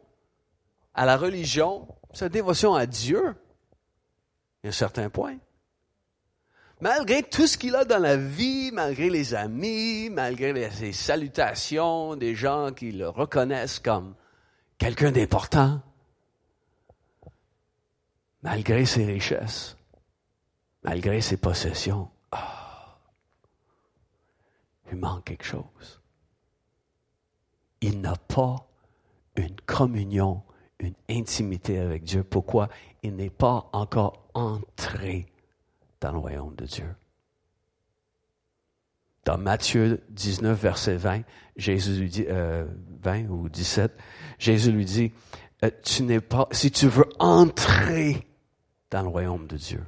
à 0.93 1.05
la 1.05 1.17
religion, 1.17 1.87
sa 2.13 2.29
dévotion 2.29 2.75
à 2.75 2.85
Dieu, 2.85 3.35
il 4.61 4.67
y 4.67 4.67
a 4.67 4.69
un 4.69 4.73
certain 4.73 5.09
point. 5.09 5.37
Malgré 6.81 7.23
tout 7.23 7.45
ce 7.45 7.57
qu'il 7.57 7.75
a 7.75 7.83
dans 7.83 7.99
la 7.99 8.15
vie, 8.15 8.71
malgré 8.71 9.09
les 9.09 9.33
amis, 9.33 10.09
malgré 10.09 10.53
les, 10.53 10.93
salutations 10.93 12.15
des 12.15 12.35
gens 12.35 12.71
qui 12.71 12.91
le 12.91 13.09
reconnaissent 13.09 13.79
comme 13.79 14.15
quelqu'un 14.77 15.11
d'important, 15.11 15.81
malgré 18.41 18.85
ses 18.85 19.05
richesses, 19.05 19.77
malgré 20.83 21.21
ses 21.21 21.37
possessions, 21.37 22.09
ah, 22.31 22.97
il 24.91 24.97
manque 24.97 25.25
quelque 25.25 25.45
chose. 25.45 26.01
Il 27.81 28.01
n'a 28.01 28.15
pas 28.15 28.67
une 29.35 29.55
communion, 29.61 30.43
une 30.79 30.95
intimité 31.09 31.79
avec 31.79 32.03
Dieu. 32.03 32.23
Pourquoi? 32.23 32.69
Il 33.03 33.15
n'est 33.15 33.29
pas 33.29 33.69
encore 33.71 34.29
entré 34.33 35.27
dans 36.01 36.11
le 36.11 36.17
royaume 36.17 36.55
de 36.55 36.65
Dieu. 36.65 36.95
Dans 39.25 39.37
Matthieu 39.37 40.01
19, 40.09 40.59
verset 40.59 40.95
20, 40.95 41.21
Jésus 41.55 41.99
lui 41.99 42.09
dit, 42.09 42.23
20 42.23 42.29
euh, 42.31 43.27
ou 43.29 43.49
17, 43.49 43.95
Jésus 44.39 44.71
lui 44.71 44.85
dit, 44.85 45.11
euh, 45.63 45.69
tu 45.83 46.03
n'es 46.03 46.21
pas, 46.21 46.47
si 46.51 46.71
tu 46.71 46.87
veux 46.87 47.07
entrer 47.19 48.28
dans 48.91 49.01
le 49.01 49.07
royaume 49.07 49.47
de 49.47 49.57
Dieu, 49.57 49.83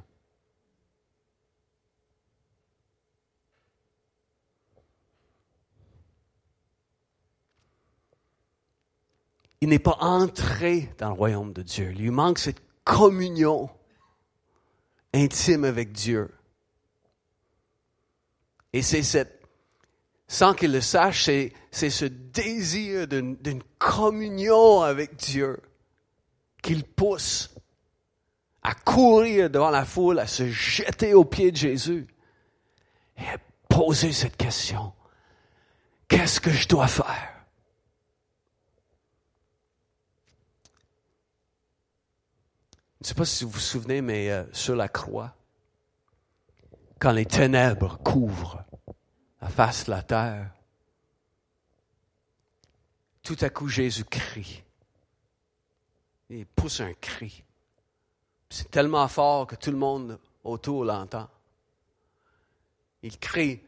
il 9.61 9.69
n'est 9.69 9.79
pas 9.79 9.97
entré 9.99 10.93
dans 10.97 11.09
le 11.09 11.15
royaume 11.15 11.53
de 11.53 11.61
Dieu. 11.61 11.91
Il 11.91 11.99
lui 11.99 12.09
manque 12.09 12.39
cette 12.39 12.61
communion 12.83 13.69
intime 15.13 15.65
avec 15.65 15.91
Dieu. 15.91 16.31
Et 18.73 18.81
c'est 18.81 19.03
cette, 19.03 19.41
sans 20.27 20.53
qu'il 20.53 20.71
le 20.71 20.81
sache, 20.81 21.25
c'est, 21.25 21.53
c'est 21.71 21.89
ce 21.89 22.05
désir 22.05 23.07
d'une, 23.07 23.35
d'une 23.35 23.61
communion 23.77 24.81
avec 24.81 25.15
Dieu 25.15 25.59
qu'il 26.63 26.83
pousse 26.83 27.53
à 28.63 28.73
courir 28.75 29.49
devant 29.49 29.69
la 29.69 29.85
foule, 29.85 30.19
à 30.19 30.27
se 30.27 30.47
jeter 30.49 31.13
aux 31.13 31.25
pieds 31.25 31.51
de 31.51 31.57
Jésus 31.57 32.07
et 33.17 33.27
à 33.27 33.37
poser 33.67 34.11
cette 34.11 34.37
question. 34.37 34.93
Qu'est-ce 36.07 36.39
que 36.39 36.51
je 36.51 36.67
dois 36.67 36.87
faire? 36.87 37.45
Je 43.01 43.05
ne 43.05 43.07
sais 43.07 43.15
pas 43.15 43.25
si 43.25 43.43
vous 43.43 43.49
vous 43.49 43.59
souvenez, 43.59 44.01
mais 44.01 44.29
euh, 44.29 44.43
sur 44.53 44.75
la 44.75 44.87
croix, 44.87 45.35
quand 46.99 47.11
les 47.11 47.25
ténèbres 47.25 47.97
couvrent 48.03 48.63
la 49.41 49.49
face 49.49 49.85
de 49.85 49.91
la 49.91 50.03
terre, 50.03 50.51
tout 53.23 53.37
à 53.41 53.49
coup 53.49 53.67
Jésus 53.67 54.03
crie. 54.03 54.63
Il 56.29 56.45
pousse 56.45 56.79
un 56.79 56.93
cri. 56.93 57.43
C'est 58.53 58.69
tellement 58.69 59.07
fort 59.07 59.47
que 59.47 59.55
tout 59.55 59.71
le 59.71 59.77
monde 59.77 60.19
autour 60.43 60.83
l'entend. 60.83 61.29
Il 63.01 63.17
crie 63.17 63.61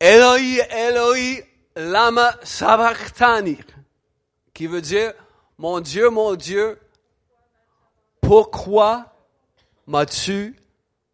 Eloi, 0.00 0.64
Eloi, 0.68 1.44
lama 1.76 2.34
sabachthani, 2.42 3.56
qui 4.52 4.66
veut 4.66 4.80
dire 4.80 5.14
Mon 5.58 5.78
Dieu, 5.78 6.10
mon 6.10 6.34
Dieu, 6.34 6.80
pourquoi 8.20 9.14
m'as-tu 9.86 10.56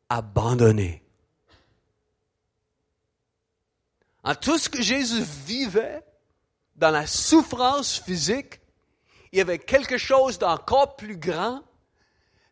abandonné? 0.08 1.02
En 4.22 4.34
tout 4.34 4.56
ce 4.56 4.70
que 4.70 4.80
Jésus 4.80 5.22
vivait, 5.22 6.02
dans 6.76 6.90
la 6.90 7.06
souffrance 7.06 7.98
physique, 7.98 8.58
il 9.32 9.38
y 9.38 9.42
avait 9.42 9.58
quelque 9.58 9.98
chose 9.98 10.38
d'encore 10.38 10.96
plus 10.96 11.18
grand, 11.18 11.62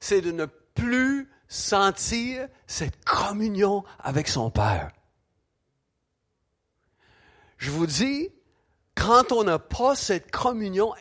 c'est 0.03 0.21
de 0.21 0.33
ne 0.33 0.47
plus 0.47 1.31
sentir 1.47 2.49
cette 2.67 3.05
communion 3.05 3.85
avec 4.01 4.27
son 4.27 4.51
Père. 4.51 4.91
Je 7.57 7.71
vous 7.71 7.87
dis, 7.87 8.29
quand 8.97 9.31
on 9.31 9.45
n'a 9.45 9.61
pas 9.61 9.95
cette 9.95 10.33
communion, 10.33 10.93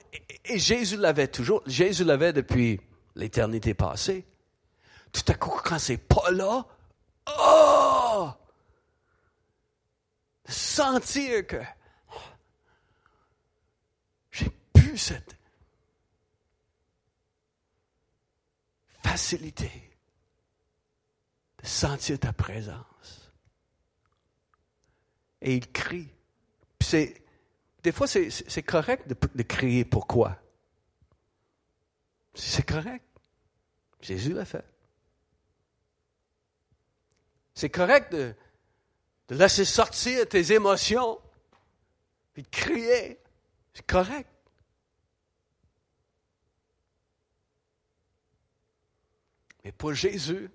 et 0.45 0.59
Jésus 0.59 0.97
l'avait 0.97 1.29
toujours, 1.29 1.63
Jésus 1.65 2.03
l'avait 2.03 2.31
depuis 2.31 2.79
l'éternité 3.15 3.73
passée. 3.73 4.23
Tout 5.11 5.23
à 5.29 5.33
coup, 5.33 5.59
quand 5.63 5.79
c'est 5.79 5.97
pas 5.97 6.29
là, 6.29 6.63
oh! 7.39 8.29
Sentir 10.47 11.47
que 11.47 11.61
j'ai 14.29 14.51
plus 14.73 14.95
cette 14.95 15.40
facilité 19.03 19.71
de 21.61 21.67
sentir 21.67 22.19
ta 22.19 22.33
présence. 22.33 23.31
Et 25.41 25.55
il 25.55 25.71
crie. 25.71 26.09
Des 27.83 27.91
fois, 27.91 28.07
c'est 28.07 28.63
correct 28.63 29.07
de, 29.07 29.43
crier. 29.43 29.85
Pourquoi? 29.85 30.37
C'est 32.33 32.65
correct. 32.65 33.05
Jésus 34.01 34.33
l'a 34.33 34.45
fait. 34.45 34.65
C'est 37.53 37.69
correct 37.69 38.11
de, 38.11 38.35
laisser 39.29 39.65
sortir 39.65 40.27
tes 40.27 40.51
émotions, 40.51 41.19
de 42.35 42.43
crier. 42.51 43.19
C'est 43.73 43.85
correct. 43.85 44.29
Mais 49.63 49.71
pour 49.71 49.93
Jésus, 49.93 50.49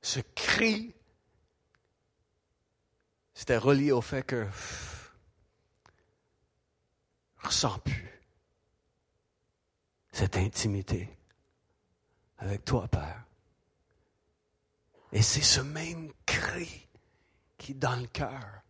ce 0.00 0.20
cri, 0.34 0.94
c'était 3.34 3.56
relié 3.58 3.92
au 3.92 4.00
fait 4.00 4.22
que 4.24 4.44
je 7.36 7.42
ne 7.42 7.46
ressens 7.46 7.78
plus 7.80 8.08
cette 10.12 10.36
intimité 10.36 11.16
avec 12.38 12.64
toi, 12.64 12.88
Père. 12.88 13.24
Et 15.12 15.22
c'est 15.22 15.42
ce 15.42 15.60
même 15.60 16.12
cri 16.26 16.88
qui, 17.56 17.74
dans 17.74 17.96
le 17.96 18.06
cœur 18.08 18.62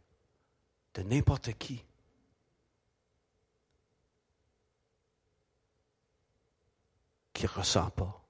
de 0.95 1.03
n'importe 1.03 1.53
qui, 1.55 1.85
qui 7.33 7.45
ne 7.45 7.49
ressent 7.49 7.91
pas. 7.91 8.28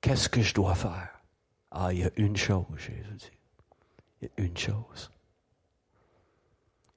Qu'est-ce 0.00 0.28
que 0.28 0.42
je 0.42 0.54
dois 0.54 0.74
faire? 0.74 1.20
Ah, 1.70 1.92
il 1.92 2.00
y 2.00 2.04
a 2.04 2.10
une 2.16 2.36
chose, 2.36 2.64
Jésus 2.76 3.14
dit. 3.14 3.30
Il 4.22 4.28
y 4.28 4.40
a 4.40 4.44
une 4.44 4.56
chose. 4.56 5.10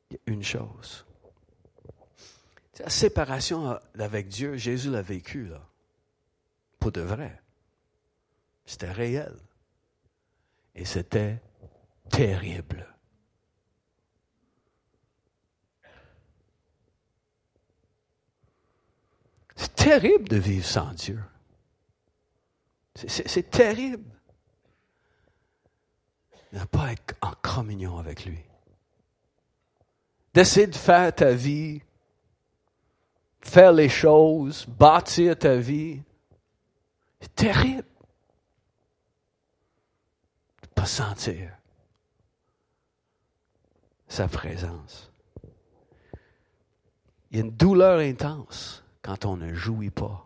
Il 0.10 0.14
y 0.14 0.18
a 0.18 0.34
une 0.34 0.44
chose. 0.44 1.06
La 2.80 2.90
séparation 2.90 3.72
euh, 3.72 3.78
avec 4.00 4.30
Dieu, 4.30 4.58
Jésus 4.58 4.90
l'a 4.90 5.02
vécu, 5.02 5.46
là. 5.46 5.62
Pour 6.80 6.92
de 6.92 7.02
vrai. 7.02 7.42
C'était 8.66 8.92
réel. 8.92 9.36
Et 10.76 10.86
c'était 10.86 11.42
terrible. 12.10 12.88
C'est 19.56 19.76
terrible 19.76 20.28
de 20.28 20.38
vivre 20.38 20.66
sans 20.66 20.94
Dieu. 20.94 21.20
C'est 22.96 23.50
terrible 23.50 24.10
de 26.52 26.60
ne 26.60 26.66
pas 26.66 26.92
être 26.92 27.16
en 27.22 27.32
communion 27.42 27.98
avec 27.98 28.26
lui. 28.26 28.40
D'essayer 30.34 30.68
de 30.68 30.76
faire 30.76 31.14
ta 31.14 31.32
vie, 31.32 31.82
faire 33.42 33.72
les 33.72 33.90
choses, 33.90 34.66
bâtir 34.68 35.38
ta 35.38 35.56
vie. 35.56 36.02
C'est 37.20 37.36
terrible. 37.36 37.88
De 40.62 40.68
ne 40.68 40.74
pas 40.76 40.86
sentir 40.86 41.52
sa 44.08 44.28
présence. 44.28 45.12
Il 47.32 47.38
y 47.38 47.42
a 47.42 47.46
une 47.46 47.52
douleur 47.52 48.00
intense 48.00 48.84
quand 49.02 49.26
on 49.26 49.38
ne 49.38 49.54
jouit 49.54 49.90
pas 49.90 50.23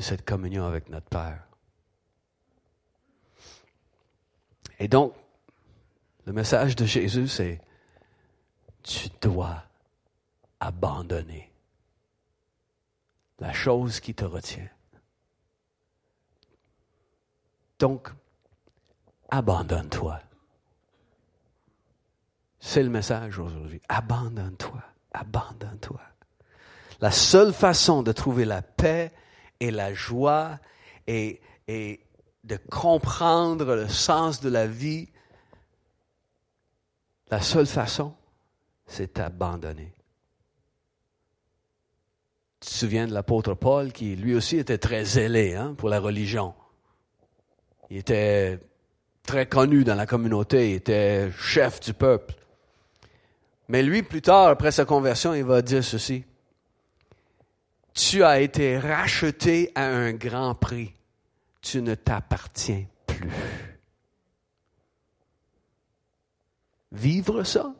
cette 0.00 0.24
communion 0.24 0.64
avec 0.64 0.88
notre 0.88 1.08
Père. 1.08 1.44
Et 4.78 4.88
donc, 4.88 5.14
le 6.24 6.32
message 6.32 6.76
de 6.76 6.84
Jésus, 6.84 7.28
c'est 7.28 7.60
tu 8.82 9.08
dois 9.20 9.64
abandonner 10.60 11.52
la 13.38 13.52
chose 13.52 14.00
qui 14.00 14.14
te 14.14 14.24
retient. 14.24 14.68
Donc, 17.78 18.08
abandonne-toi. 19.30 20.20
C'est 22.58 22.82
le 22.82 22.90
message 22.90 23.38
aujourd'hui. 23.38 23.80
Abandonne-toi. 23.88 24.82
Abandonne-toi. 25.12 26.00
La 27.00 27.12
seule 27.12 27.52
façon 27.52 28.02
de 28.02 28.10
trouver 28.10 28.44
la 28.44 28.62
paix 28.62 29.12
et 29.60 29.70
la 29.70 29.94
joie 29.94 30.58
et, 31.06 31.40
de 32.44 32.56
comprendre 32.70 33.74
le 33.74 33.88
sens 33.88 34.40
de 34.40 34.48
la 34.48 34.66
vie, 34.66 35.08
la 37.30 37.42
seule 37.42 37.66
façon, 37.66 38.14
c'est 38.86 39.16
d'abandonner. 39.16 39.92
Tu 42.60 42.70
te 42.70 42.74
souviens 42.74 43.06
de 43.06 43.12
l'apôtre 43.12 43.54
Paul 43.54 43.92
qui 43.92 44.16
lui 44.16 44.34
aussi 44.34 44.56
était 44.56 44.78
très 44.78 45.04
zélé 45.04 45.54
hein, 45.54 45.74
pour 45.76 45.88
la 45.88 46.00
religion. 46.00 46.54
Il 47.90 47.98
était 47.98 48.58
très 49.22 49.46
connu 49.46 49.84
dans 49.84 49.94
la 49.94 50.06
communauté, 50.06 50.70
il 50.70 50.76
était 50.76 51.30
chef 51.32 51.80
du 51.80 51.92
peuple. 51.92 52.34
Mais 53.68 53.82
lui, 53.82 54.02
plus 54.02 54.22
tard, 54.22 54.48
après 54.48 54.72
sa 54.72 54.86
conversion, 54.86 55.34
il 55.34 55.44
va 55.44 55.60
dire 55.60 55.84
ceci. 55.84 56.24
Tu 57.94 58.22
as 58.22 58.40
été 58.40 58.78
racheté 58.78 59.72
à 59.74 59.86
un 59.86 60.12
grand 60.12 60.54
prix. 60.54 60.94
Tu 61.60 61.82
ne 61.82 61.94
t'appartiens 61.94 62.86
plus. 63.06 63.30
Vivre 66.92 67.42
ça, 67.42 67.74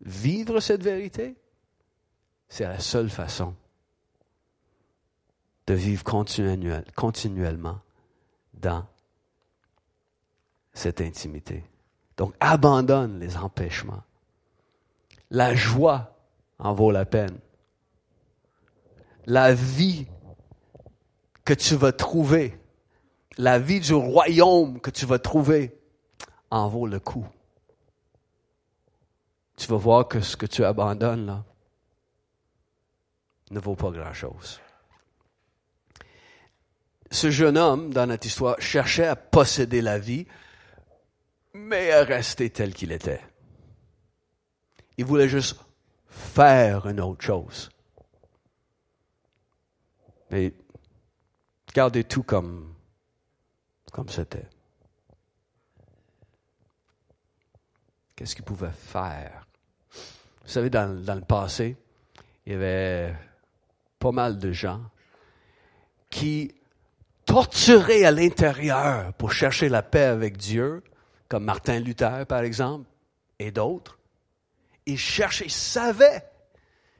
vivre 0.00 0.60
cette 0.60 0.84
vérité, 0.84 1.34
c'est 2.48 2.64
la 2.64 2.78
seule 2.78 3.10
façon 3.10 3.56
de 5.66 5.74
vivre 5.74 6.04
continuellement 6.04 7.80
dans 8.54 8.86
cette 10.72 11.00
intimité. 11.00 11.64
Donc, 12.16 12.34
abandonne 12.38 13.18
les 13.18 13.36
empêchements 13.36 14.04
la 15.30 15.54
joie 15.54 16.16
en 16.58 16.72
vaut 16.72 16.90
la 16.90 17.04
peine. 17.04 17.38
La 19.26 19.52
vie 19.52 20.06
que 21.44 21.54
tu 21.54 21.74
vas 21.76 21.92
trouver, 21.92 22.58
la 23.38 23.58
vie 23.58 23.80
du 23.80 23.94
royaume 23.94 24.80
que 24.80 24.90
tu 24.90 25.06
vas 25.06 25.18
trouver, 25.18 25.78
en 26.50 26.68
vaut 26.68 26.86
le 26.86 27.00
coup. 27.00 27.26
Tu 29.56 29.66
vas 29.68 29.76
voir 29.76 30.08
que 30.08 30.20
ce 30.20 30.36
que 30.36 30.46
tu 30.46 30.64
abandonnes 30.64 31.26
là 31.26 31.44
ne 33.50 33.60
vaut 33.60 33.76
pas 33.76 33.90
grand-chose. 33.90 34.60
Ce 37.10 37.30
jeune 37.30 37.56
homme, 37.56 37.92
dans 37.92 38.06
notre 38.06 38.26
histoire, 38.26 38.60
cherchait 38.60 39.06
à 39.06 39.16
posséder 39.16 39.80
la 39.80 39.98
vie, 39.98 40.26
mais 41.54 41.92
à 41.92 42.02
rester 42.02 42.50
tel 42.50 42.74
qu'il 42.74 42.92
était. 42.92 43.20
Il 44.98 45.04
voulait 45.04 45.28
juste 45.28 45.56
faire 46.08 46.86
une 46.86 47.00
autre 47.00 47.22
chose. 47.22 47.70
Mais 50.30 50.52
gardez 51.74 52.04
tout 52.04 52.22
comme 52.22 52.74
comme 53.92 54.08
c'était. 54.08 54.48
Qu'est-ce 58.14 58.34
qu'il 58.34 58.44
pouvait 58.44 58.70
faire? 58.70 59.46
Vous 59.90 60.50
savez, 60.52 60.70
dans, 60.70 61.02
dans, 61.02 61.14
le 61.14 61.22
passé, 61.22 61.76
il 62.44 62.52
y 62.52 62.56
avait 62.56 63.14
pas 63.98 64.12
mal 64.12 64.38
de 64.38 64.52
gens 64.52 64.82
qui 66.10 66.54
torturaient 67.24 68.04
à 68.04 68.10
l'intérieur 68.10 69.12
pour 69.14 69.32
chercher 69.32 69.68
la 69.68 69.82
paix 69.82 70.04
avec 70.04 70.36
Dieu, 70.36 70.82
comme 71.28 71.44
Martin 71.44 71.80
Luther, 71.80 72.26
par 72.26 72.42
exemple, 72.42 72.86
et 73.38 73.50
d'autres 73.50 73.96
il 74.86 74.98
cherchait, 74.98 75.46
il 75.46 75.50
savait 75.50 76.24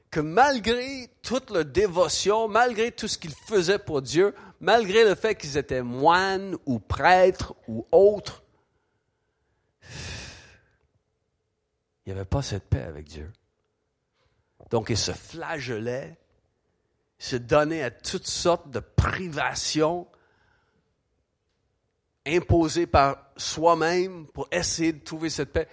que 0.09 0.19
malgré 0.19 1.09
toute 1.21 1.51
leur 1.51 1.65
dévotion, 1.65 2.47
malgré 2.47 2.91
tout 2.91 3.07
ce 3.07 3.17
qu'ils 3.17 3.33
faisaient 3.33 3.79
pour 3.79 4.01
Dieu, 4.01 4.33
malgré 4.59 5.03
le 5.03 5.15
fait 5.15 5.35
qu'ils 5.35 5.57
étaient 5.57 5.81
moines 5.81 6.55
ou 6.65 6.79
prêtres 6.79 7.53
ou 7.67 7.85
autres, 7.91 8.43
il 12.05 12.13
n'y 12.13 12.13
avait 12.13 12.25
pas 12.25 12.41
cette 12.41 12.63
paix 12.63 12.83
avec 12.83 13.07
Dieu. 13.07 13.31
Donc 14.69 14.89
ils 14.89 14.97
se 14.97 15.11
flagellaient, 15.11 16.17
se 17.19 17.35
donnaient 17.35 17.83
à 17.83 17.91
toutes 17.91 18.27
sortes 18.27 18.69
de 18.69 18.79
privations 18.79 20.07
imposées 22.25 22.87
par 22.87 23.31
soi-même 23.37 24.27
pour 24.27 24.47
essayer 24.51 24.93
de 24.93 25.03
trouver 25.03 25.29
cette 25.29 25.53
paix 25.53 25.67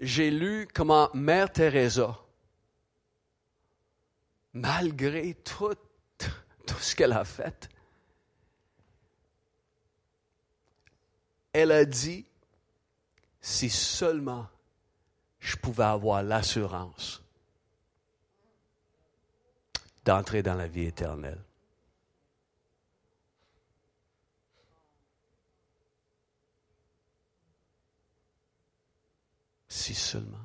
j'ai 0.00 0.30
lu 0.30 0.68
comment 0.72 1.10
Mère 1.14 1.50
Teresa, 1.50 2.18
malgré 4.56 5.34
tout, 5.34 5.74
tout 6.66 6.78
ce 6.78 6.96
qu'elle 6.96 7.12
a 7.12 7.24
fait, 7.24 7.68
elle 11.52 11.72
a 11.72 11.84
dit, 11.84 12.24
si 13.40 13.68
seulement 13.68 14.48
je 15.38 15.56
pouvais 15.56 15.84
avoir 15.84 16.22
l'assurance 16.22 17.22
d'entrer 20.04 20.42
dans 20.42 20.54
la 20.54 20.66
vie 20.66 20.86
éternelle. 20.86 21.42
Si 29.68 29.94
seulement 29.94 30.38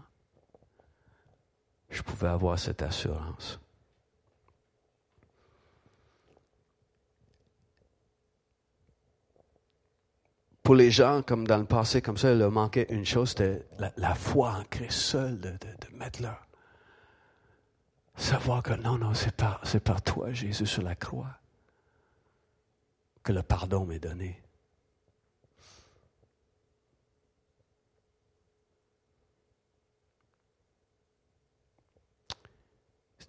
je 1.89 2.01
pouvais 2.01 2.27
avoir 2.27 2.59
cette 2.59 2.81
assurance. 2.81 3.59
Pour 10.63 10.75
les 10.75 10.91
gens, 10.91 11.23
comme 11.23 11.47
dans 11.47 11.57
le 11.57 11.65
passé, 11.65 12.01
comme 12.01 12.17
ça, 12.17 12.31
il 12.31 12.37
leur 12.37 12.51
manquait 12.51 12.87
une 12.89 13.05
chose, 13.05 13.29
c'était 13.29 13.65
la, 13.97 14.15
foi 14.15 14.51
en 14.59 14.63
Christ 14.65 14.99
seul, 14.99 15.39
de, 15.39 15.51
mettre 15.93 16.21
leur. 16.21 16.47
Savoir 18.15 18.61
que 18.61 18.73
non, 18.73 18.97
non, 18.97 19.13
c'est 19.13 19.35
par, 19.35 19.59
c'est 19.63 19.83
par 19.83 20.01
toi, 20.01 20.31
Jésus, 20.31 20.67
sur 20.67 20.83
la 20.83 20.95
croix, 20.95 21.39
que 23.23 23.31
le 23.31 23.41
pardon 23.41 23.85
m'est 23.85 23.99
donné. 23.99 24.41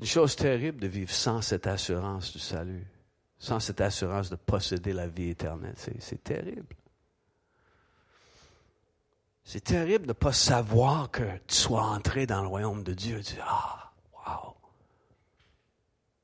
une 0.02 0.08
chose 0.08 0.34
terrible 0.34 0.80
de 0.80 0.88
vivre 0.88 1.12
sans 1.12 1.40
cette 1.42 1.68
assurance 1.68 2.32
du 2.32 2.40
salut, 2.40 2.84
sans 3.38 3.60
cette 3.60 3.80
assurance 3.80 4.30
de 4.30 4.34
posséder 4.34 4.92
la 4.92 5.06
vie 5.06 5.30
éternelle. 5.30 5.76
C'est 5.76 6.24
terrible. 6.24 6.74
C'est 9.44 9.64
terrible 9.64 10.04
de 10.04 10.08
ne 10.08 10.12
pas 10.12 10.32
savoir 10.32 11.10
que 11.10 11.22
tu 11.46 11.54
sois 11.54 11.82
entré 11.82 12.26
dans 12.26 12.42
le 12.42 12.48
royaume 12.48 12.82
de 12.82 12.94
Dieu. 12.94 13.22
Tu 13.22 13.34
dis, 13.34 13.40
ah, 13.42 13.92
wow. 14.26 14.54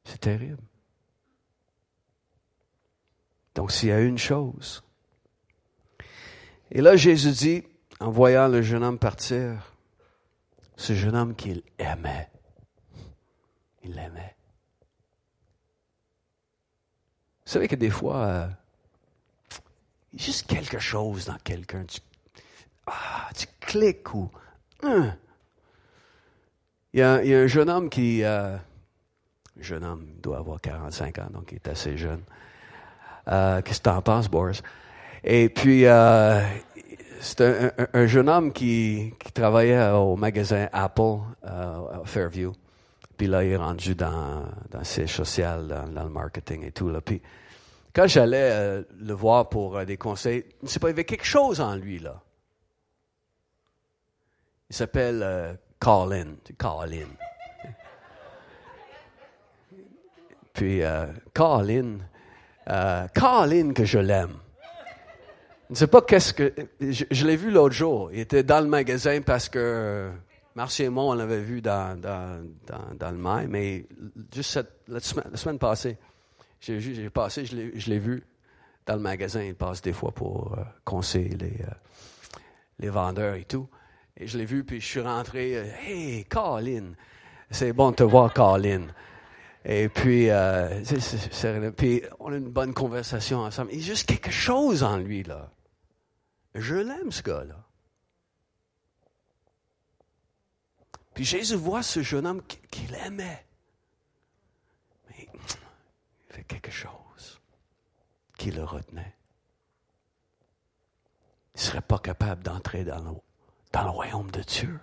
C'est 0.05 0.21
terrible. 0.21 0.63
Donc, 3.55 3.73
s'il 3.73 3.89
y 3.89 3.93
a 3.93 4.01
une 4.01 4.19
chose. 4.19 4.85
Et 6.71 6.81
là, 6.81 6.97
Jésus 6.97 7.33
dit, 7.33 7.65
en 7.99 8.11
voyant 8.11 8.47
le 8.47 8.63
jeune 8.63 8.85
homme 8.85 8.99
partir, 8.99 9.75
ce 10.77 10.95
jeune 10.95 11.17
homme 11.17 11.35
qu'il 11.35 11.63
aimait, 11.79 12.31
il 13.83 13.95
l'aimait. 13.95 14.37
Vous 17.45 17.53
savez 17.53 17.67
que 17.67 17.75
des 17.75 17.91
fois, 17.91 18.17
euh, 18.17 18.49
Juste 20.15 20.47
quelque 20.47 20.79
chose 20.79 21.27
dans 21.27 21.39
quelqu'un. 21.39 21.85
Tu, 21.85 22.01
ah, 22.91 23.29
tu 23.35 23.47
cliques 23.61 24.15
ou. 24.15 24.31
Hein? 24.83 25.15
Il, 26.93 27.01
y 27.01 27.03
a, 27.03 27.15
un 27.15 27.47
jeune 27.47 27.71
homme 27.71 27.89
qui. 27.91 28.23
Euh, 28.25 28.57
jeune 29.61 29.85
homme, 29.85 30.07
doit 30.23 30.39
avoir 30.39 30.61
45 30.61 31.19
ans, 31.19 31.29
donc 31.33 31.53
il 31.53 31.57
est 31.57 31.69
assez 31.69 31.97
jeune. 31.97 32.23
Euh, 33.29 33.61
Qu'est-ce 33.63 33.81
que 33.81 33.89
tu 33.89 33.95
en 33.95 34.03
penses, 34.03 34.29
Boris? 34.29 34.63
Et 35.25 35.49
puis, 35.49 35.85
euh, 35.87 36.41
c'est 37.21 37.41
un, 37.41 37.73
un, 37.79 37.87
un, 37.93 38.07
jeune 38.07 38.29
homme 38.29 38.53
qui, 38.53 39.13
travaillait 39.35 39.91
au 39.91 40.17
magasin 40.17 40.69
Apple 40.73 41.19
euh, 41.45 42.03
à 42.03 42.03
Fairview. 42.05 42.53
Puis 43.17 43.27
là, 43.27 43.45
il 43.45 43.51
est 43.51 43.57
rendu 43.57 43.95
dans, 43.95 44.45
dans 44.71 44.79
le 44.79 44.85
siège 44.85 45.15
social, 45.15 45.67
dans, 45.93 46.05
le 46.05 46.09
marketing 46.09 46.65
et 46.65 46.71
tout. 46.71 46.89
Là. 46.89 47.01
Puis 47.01 47.21
quand 47.95 48.07
j'allais 48.07 48.51
euh, 48.53 48.83
le 49.01 49.13
voir 49.13 49.49
pour 49.49 49.85
des 49.85 49.97
conseils, 49.97 50.45
sais 50.65 50.79
pas, 50.79 50.89
il 50.89 50.91
y 50.91 50.95
avait 50.95 51.05
quelque 51.05 51.27
chose 51.27 51.61
en 51.61 51.75
lui, 51.75 51.99
là. 51.99 52.21
Il 54.71 54.77
s'appelle 54.77 55.23
euh, 55.23 55.55
Colin. 55.79 56.37
Colin. 56.59 57.09
Puis 60.53 60.83
Colin, 61.33 61.99
Colin 63.15 63.73
que 63.73 63.85
je 63.85 63.99
l'aime. 63.99 64.35
Je 65.69 65.75
ne 65.75 65.77
sais 65.77 65.87
pas 65.87 66.01
qu'est-ce 66.03 66.33
que. 66.33 66.53
Je, 66.81 67.27
l'ai 67.27 67.37
vu 67.37 67.51
l'autre 67.51 67.75
jour. 67.75 68.11
Il 68.13 68.21
était 68.21 68.43
dans 68.43 68.61
le 68.61 68.67
magasin 68.67 69.21
parce 69.21 69.49
que 69.49 70.11
Marc 70.59 70.81
et 70.81 70.89
moi, 70.89 71.05
on 71.05 71.13
l'avait 71.13 71.41
vu 71.41 71.61
dans, 71.61 72.01
dans, 72.01 72.43
dans, 72.99 73.11
le 73.11 73.17
mail, 73.17 73.49
mais 73.49 73.87
juste 74.35 74.51
cette, 74.51 74.73
la, 74.89 74.99
semaine, 74.99 75.27
la 75.31 75.37
semaine 75.37 75.59
passée, 75.59 75.99
j'ai, 76.59 76.81
j'ai 76.81 77.11
passé, 77.11 77.45
je 77.45 77.55
l'ai, 77.55 77.99
vu 77.99 78.25
dans 78.87 78.95
le 78.95 79.01
magasin. 79.01 79.43
Il 79.43 79.55
passe 79.55 79.83
des 79.83 79.93
fois 79.93 80.11
pour 80.11 80.55
euh, 80.59 80.63
conseiller 80.85 81.37
euh, 81.61 81.71
les 82.81 82.89
vendeurs 82.89 83.35
et 83.35 83.45
tout. 83.45 83.69
Et 84.19 84.27
je 84.27 84.37
l'ai 84.37 84.45
vu, 84.45 84.65
puis 84.65 84.81
je 84.81 84.87
suis 84.87 85.01
rentré. 85.01 85.57
Euh, 85.57 85.65
hey, 85.83 86.25
Colin! 86.25 86.95
C'est 87.51 87.73
bon 87.73 87.93
de 87.93 87.97
te 87.97 88.03
voir, 88.03 88.35
Colin. 88.35 88.89
Et 89.65 89.89
puis, 89.89 90.29
euh, 90.31 90.83
puis, 91.77 92.03
on 92.19 92.33
a 92.33 92.37
une 92.37 92.51
bonne 92.51 92.75
conversation 92.75 93.39
ensemble. 93.41 93.71
Il 93.73 93.81
y 93.81 93.83
a 93.83 93.87
juste 93.87 94.07
quelque 94.07 94.31
chose 94.31 94.83
en 94.83 94.97
lui, 94.97 95.23
là. 95.23 95.51
Je 96.55 96.75
l'aime, 96.75 97.13
ce 97.13 97.23
gars-là. 97.23 97.65
Puis 101.15 101.25
Jésus 101.25 101.57
voit 101.57 101.83
ce 101.83 102.03
jeune 102.03 102.27
homme 102.27 102.43
qu'il 102.71 102.95
aimait. 102.95 103.45
Mais 105.09 105.29
il 105.33 105.41
fait 106.29 106.45
quelque 106.45 106.71
chose 106.71 107.41
qui 108.37 108.51
le 108.51 108.65
retenait. 108.65 109.15
Il 111.55 111.59
ne 111.59 111.61
serait 111.61 111.81
pas 111.81 111.99
capable 111.99 112.43
d'entrer 112.45 112.85
dans 112.85 113.01
le, 113.01 113.11
dans 113.73 113.85
le 113.85 113.91
royaume 113.91 114.31
de 114.31 114.43
Dieu. 114.43 114.79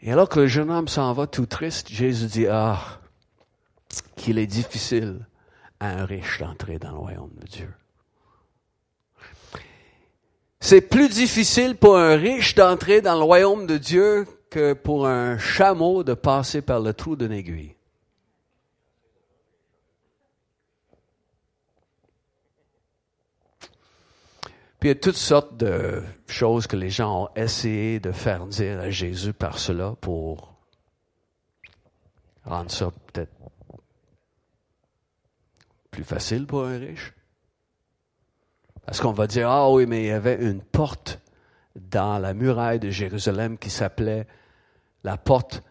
Et 0.00 0.10
alors 0.10 0.28
que 0.28 0.40
le 0.40 0.46
jeune 0.48 0.70
homme 0.70 0.88
s'en 0.88 1.12
va 1.12 1.26
tout 1.26 1.46
triste, 1.46 1.88
Jésus 1.88 2.26
dit, 2.26 2.46
ah, 2.48 2.98
qu'il 4.16 4.38
est 4.38 4.46
difficile 4.46 5.26
à 5.78 5.88
un 6.00 6.04
riche 6.04 6.40
d'entrer 6.40 6.78
dans 6.78 6.90
le 6.90 6.98
royaume 6.98 7.34
de 7.40 7.46
Dieu. 7.46 7.74
C'est 10.60 10.80
plus 10.80 11.08
difficile 11.08 11.76
pour 11.76 11.96
un 11.96 12.16
riche 12.16 12.54
d'entrer 12.54 13.00
dans 13.00 13.16
le 13.16 13.22
royaume 13.24 13.66
de 13.66 13.78
Dieu 13.78 14.26
que 14.48 14.74
pour 14.74 15.06
un 15.06 15.38
chameau 15.38 16.04
de 16.04 16.14
passer 16.14 16.62
par 16.62 16.80
le 16.80 16.94
trou 16.94 17.16
d'une 17.16 17.32
aiguille. 17.32 17.74
Puis 24.82 24.88
il 24.88 24.94
y 24.94 24.98
a 24.98 25.00
toutes 25.00 25.14
sortes 25.14 25.56
de 25.56 26.02
choses 26.26 26.66
que 26.66 26.74
les 26.74 26.90
gens 26.90 27.26
ont 27.26 27.28
essayé 27.36 28.00
de 28.00 28.10
faire 28.10 28.44
dire 28.48 28.80
à 28.80 28.90
Jésus 28.90 29.32
par 29.32 29.60
cela 29.60 29.94
pour 30.00 30.56
rendre 32.42 32.68
ça 32.68 32.90
peut-être 32.90 33.32
plus 35.92 36.02
facile 36.02 36.48
pour 36.48 36.64
un 36.64 36.78
riche. 36.78 37.14
Parce 38.84 39.00
qu'on 39.00 39.12
va 39.12 39.28
dire, 39.28 39.48
ah 39.48 39.70
oui, 39.70 39.86
mais 39.86 40.02
il 40.02 40.06
y 40.08 40.10
avait 40.10 40.42
une 40.42 40.60
porte 40.60 41.20
dans 41.76 42.18
la 42.18 42.34
muraille 42.34 42.80
de 42.80 42.90
Jérusalem 42.90 43.58
qui 43.58 43.70
s'appelait 43.70 44.26
la 45.04 45.16
porte 45.16 45.62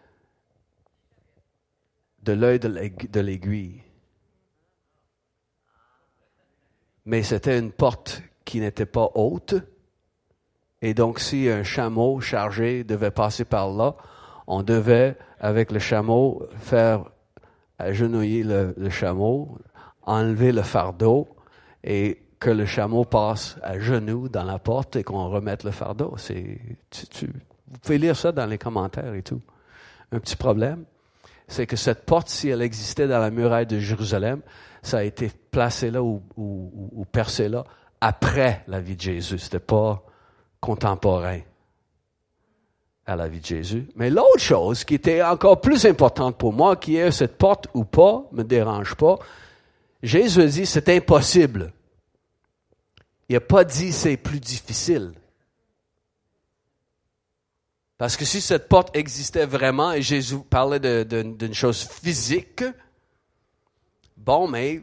de 2.24 2.32
l'œil 2.32 2.60
de 2.60 3.20
l'aiguille. 3.20 3.84
Mais 7.04 7.24
c'était 7.24 7.60
une 7.60 7.74
porte 7.74 8.24
qui 8.46 8.60
n'était 8.60 8.86
pas 8.86 9.10
haute. 9.16 9.56
Et 10.82 10.94
donc, 10.94 11.20
si 11.20 11.48
un 11.50 11.64
chameau 11.64 12.20
chargé 12.22 12.84
devait 12.84 13.12
passer 13.12 13.46
par 13.46 13.72
là, 13.72 13.96
on 14.48 14.64
devait, 14.64 15.18
avec 15.40 15.72
le 15.72 15.80
chameau, 15.80 16.44
faire 16.58 17.06
agenouiller 17.78 18.44
le, 18.44 18.90
chameau, 18.90 19.58
enlever 20.04 20.52
le 20.52 20.62
fardeau 20.62 21.36
et 21.84 22.24
que 22.40 22.50
le 22.50 22.66
chameau 22.66 23.06
passe 23.06 23.58
à 23.62 23.80
genoux 23.80 24.28
dans 24.28 24.44
la 24.44 24.58
porte 24.58 24.96
et 24.96 25.04
qu'on 25.04 25.30
remette 25.30 25.64
le 25.64 25.72
fardeau. 25.72 26.16
C'est, 26.18 26.60
tu, 26.90 27.28
vous 27.28 27.78
pouvez 27.80 27.98
lire 28.00 28.16
ça 28.16 28.32
dans 28.32 28.48
les 28.48 28.58
commentaires 28.58 29.14
et 29.14 29.22
tout. 29.22 29.42
Un 30.12 30.20
petit 30.20 30.36
problème, 30.36 30.86
c'est 31.48 31.68
que 31.68 31.76
cette 31.76 32.06
porte, 32.06 32.28
si 32.28 32.50
elle 32.50 32.62
existait 32.62 33.08
dans 33.08 33.20
la 33.20 33.30
muraille 33.30 33.68
de 33.68 33.80
Jérusalem, 33.80 34.42
ça 34.82 35.00
a 35.00 35.04
été 35.04 35.32
placé 35.52 35.92
là 35.92 36.02
ou 36.02 37.06
percé 37.12 37.48
là 37.48 37.64
après 38.02 38.64
la 38.68 38.82
vie 38.82 38.96
de 38.96 39.02
Jésus. 39.02 39.40
C'était 39.40 39.60
pas 39.60 40.04
contemporain 40.60 41.40
à 43.06 43.16
la 43.16 43.28
vie 43.28 43.40
de 43.40 43.46
Jésus. 43.46 43.88
Mais 43.96 44.10
l'autre 44.10 44.40
chose 44.40 44.84
qui 44.84 44.96
était 44.96 45.24
encore 45.24 45.62
plus 45.62 45.86
importante 45.86 46.38
pour 46.38 46.52
moi, 46.52 46.76
qui 46.76 46.98
est 46.98 47.12
cette 47.12 47.38
porte 47.38 47.68
ou 47.74 47.86
pas, 47.86 48.26
me 48.32 48.44
dérange 48.44 48.96
pas, 48.96 49.18
Jésus 50.04 50.46
dit 50.48 50.66
c'est 50.66 50.90
impossible 50.90 51.72
il 53.32 53.36
n'a 53.36 53.40
pas 53.40 53.64
dit 53.64 53.94
c'est 53.94 54.18
plus 54.18 54.42
difficile. 54.42 55.14
Parce 57.98 58.18
que 58.18 58.26
si 58.26 58.42
cette 58.42 58.68
porte 58.68 58.94
existait 58.94 59.46
vraiment 59.46 59.94
et 59.94 60.02
Jésus 60.02 60.40
parlait 60.40 61.06
d'une 61.06 61.54
chose 61.54 61.82
physique, 61.82 62.66
bon, 64.18 64.50
mais, 64.50 64.82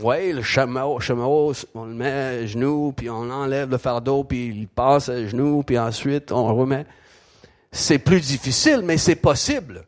ouais, 0.00 0.32
le 0.32 0.42
chameau, 0.42 0.98
chameau, 1.00 1.52
on 1.74 1.84
le 1.84 1.94
met 1.94 2.10
à 2.10 2.46
genoux, 2.46 2.92
puis 2.96 3.10
on 3.10 3.30
enlève 3.30 3.70
le 3.70 3.78
fardeau, 3.78 4.24
puis 4.24 4.46
il 4.46 4.68
passe 4.68 5.08
à 5.08 5.26
genoux, 5.26 5.62
puis 5.62 5.78
ensuite 5.78 6.32
on 6.32 6.54
remet. 6.54 6.86
C'est 7.72 7.98
plus 7.98 8.20
difficile, 8.20 8.82
mais 8.82 8.96
c'est 8.96 9.16
possible. 9.16 9.86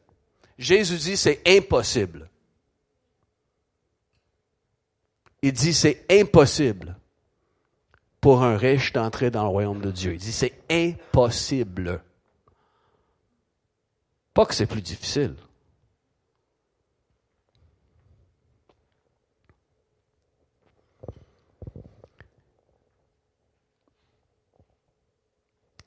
Jésus 0.59 0.97
dit 0.97 1.17
c'est 1.17 1.41
impossible. 1.47 2.29
Il 5.43 5.53
dit 5.53 5.73
c'est 5.73 6.05
impossible 6.11 6.97
pour 8.21 8.43
un 8.43 8.57
riche 8.57 8.93
d'entrer 8.93 9.31
dans 9.31 9.45
le 9.45 9.49
royaume 9.49 9.81
de 9.81 9.91
Dieu. 9.91 10.13
Il 10.13 10.19
dit 10.19 10.33
c'est 10.33 10.53
impossible. 10.71 12.03
Pas 14.35 14.45
que 14.45 14.55
c'est 14.55 14.67
plus 14.67 14.83
difficile. 14.83 15.35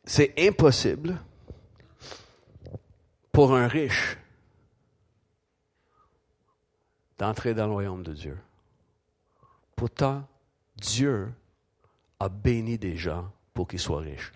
C'est 0.05 0.33
impossible 0.37 1.19
pour 3.31 3.55
un 3.55 3.67
riche 3.67 4.17
d'entrer 7.17 7.53
dans 7.53 7.67
le 7.67 7.73
royaume 7.73 8.03
de 8.03 8.13
Dieu. 8.13 8.37
Pourtant, 9.75 10.27
Dieu 10.75 11.31
a 12.19 12.29
béni 12.29 12.77
des 12.77 12.97
gens 12.97 13.31
pour 13.53 13.67
qu'ils 13.67 13.79
soient 13.79 14.01
riches. 14.01 14.31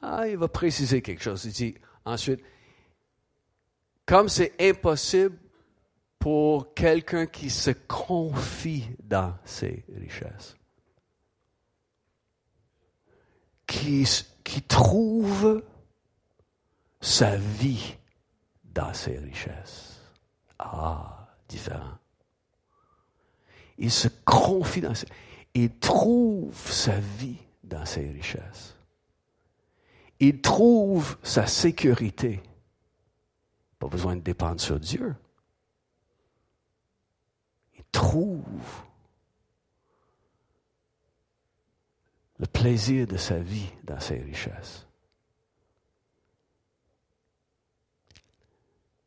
Ah, 0.00 0.26
il 0.26 0.36
va 0.36 0.48
préciser 0.48 1.00
quelque 1.00 1.22
chose. 1.22 1.44
Il 1.44 1.52
dit 1.52 1.74
ensuite, 2.04 2.42
comme 4.04 4.28
c'est 4.28 4.54
impossible 4.60 5.38
pour 6.22 6.72
quelqu'un 6.72 7.26
qui 7.26 7.50
se 7.50 7.72
confie 7.72 8.88
dans 9.02 9.34
ses 9.44 9.84
richesses, 9.92 10.56
qui, 13.66 14.06
trouve 14.68 15.64
sa 17.00 17.36
vie 17.36 17.96
dans 18.62 18.94
ses 18.94 19.18
richesses. 19.18 20.00
Ah, 20.60 21.26
différent. 21.48 21.98
Il 23.78 23.90
se 23.90 24.06
confie 24.24 24.80
dans 24.80 24.94
ses... 24.94 25.08
Il 25.54 25.76
trouve 25.80 26.70
sa 26.70 27.00
vie 27.00 27.38
dans 27.64 27.84
ses 27.84 28.08
richesses. 28.08 28.76
Il 30.20 30.40
trouve 30.40 31.16
sa 31.24 31.48
sécurité 31.48 32.40
Pas 33.80 33.88
besoin 33.88 34.14
de 34.14 34.20
dépendre 34.20 34.60
sur 34.60 34.78
Dieu. 34.78 35.16
Trouve 37.92 38.42
le 42.38 42.46
plaisir 42.46 43.06
de 43.06 43.16
sa 43.16 43.38
vie 43.38 43.70
dans 43.84 44.00
ses 44.00 44.16
richesses. 44.16 44.86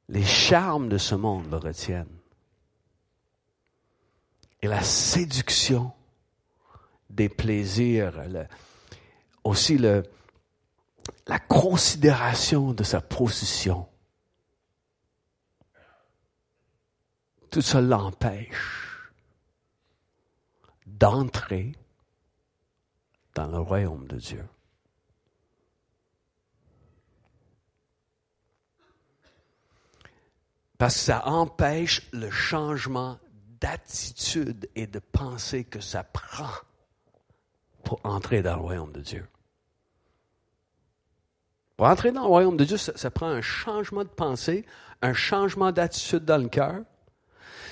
Les 0.08 0.24
charmes 0.24 0.88
de 0.88 0.98
ce 0.98 1.16
monde 1.16 1.50
le 1.50 1.58
retiennent. 1.58 2.08
Et 4.62 4.68
la 4.68 4.84
séduction 4.84 5.92
des 7.10 7.28
plaisirs, 7.28 8.14
aussi 9.44 9.78
la 9.78 11.40
considération 11.48 12.74
de 12.74 12.84
sa 12.84 13.02
position. 13.02 13.88
Tout 17.56 17.62
ça 17.62 17.80
l'empêche 17.80 19.14
d'entrer 20.86 21.72
dans 23.34 23.48
le 23.48 23.60
royaume 23.60 24.06
de 24.10 24.18
Dieu. 24.18 24.46
Parce 30.78 30.96
que 30.96 31.00
ça 31.00 31.26
empêche 31.30 32.02
le 32.12 32.30
changement 32.30 33.20
d'attitude 33.62 34.70
et 34.76 34.86
de 34.86 35.00
pensée 35.00 35.64
que 35.64 35.80
ça 35.80 36.04
prend 36.04 36.52
pour 37.86 38.02
entrer 38.04 38.42
dans 38.42 38.58
le 38.58 38.62
royaume 38.64 38.92
de 38.92 39.00
Dieu. 39.00 39.26
Pour 41.78 41.88
entrer 41.88 42.12
dans 42.12 42.24
le 42.24 42.28
royaume 42.28 42.58
de 42.58 42.66
Dieu, 42.66 42.76
ça, 42.76 43.12
prend 43.12 43.28
un 43.28 43.40
changement 43.40 44.04
de 44.04 44.10
pensée, 44.10 44.66
un 45.02 45.14
changement 45.14 45.72
d'attitude 45.72 46.26
dans 46.26 46.44
le 46.44 46.50
cœur. 46.50 46.84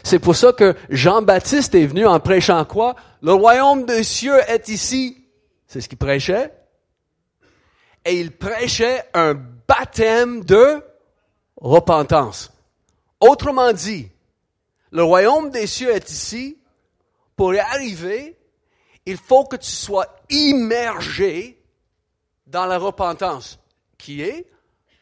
C'est 0.03 0.19
pour 0.19 0.35
ça 0.35 0.51
que 0.51 0.75
Jean-Baptiste 0.89 1.75
est 1.75 1.85
venu 1.85 2.05
en 2.05 2.19
prêchant 2.19 2.63
quoi? 2.65 2.95
Le 3.21 3.33
royaume 3.33 3.85
des 3.85 4.03
cieux 4.03 4.37
est 4.47 4.67
ici. 4.67 5.25
C'est 5.65 5.79
ce 5.79 5.87
qu'il 5.87 5.97
prêchait. 5.97 6.53
Et 8.05 8.19
il 8.19 8.31
prêchait 8.35 9.05
un 9.13 9.33
baptême 9.33 10.43
de 10.43 10.83
repentance. 11.55 12.51
Autrement 13.21 13.71
dit, 13.71 14.11
le 14.91 15.03
royaume 15.03 15.49
des 15.49 15.67
cieux 15.67 15.89
est 15.89 16.11
ici. 16.11 16.57
Pour 17.37 17.53
y 17.53 17.59
arriver, 17.59 18.37
il 19.05 19.17
faut 19.17 19.45
que 19.45 19.55
tu 19.55 19.71
sois 19.71 20.07
immergé 20.29 21.63
dans 22.45 22.65
la 22.65 22.77
repentance, 22.77 23.57
qui 23.97 24.21
est 24.21 24.47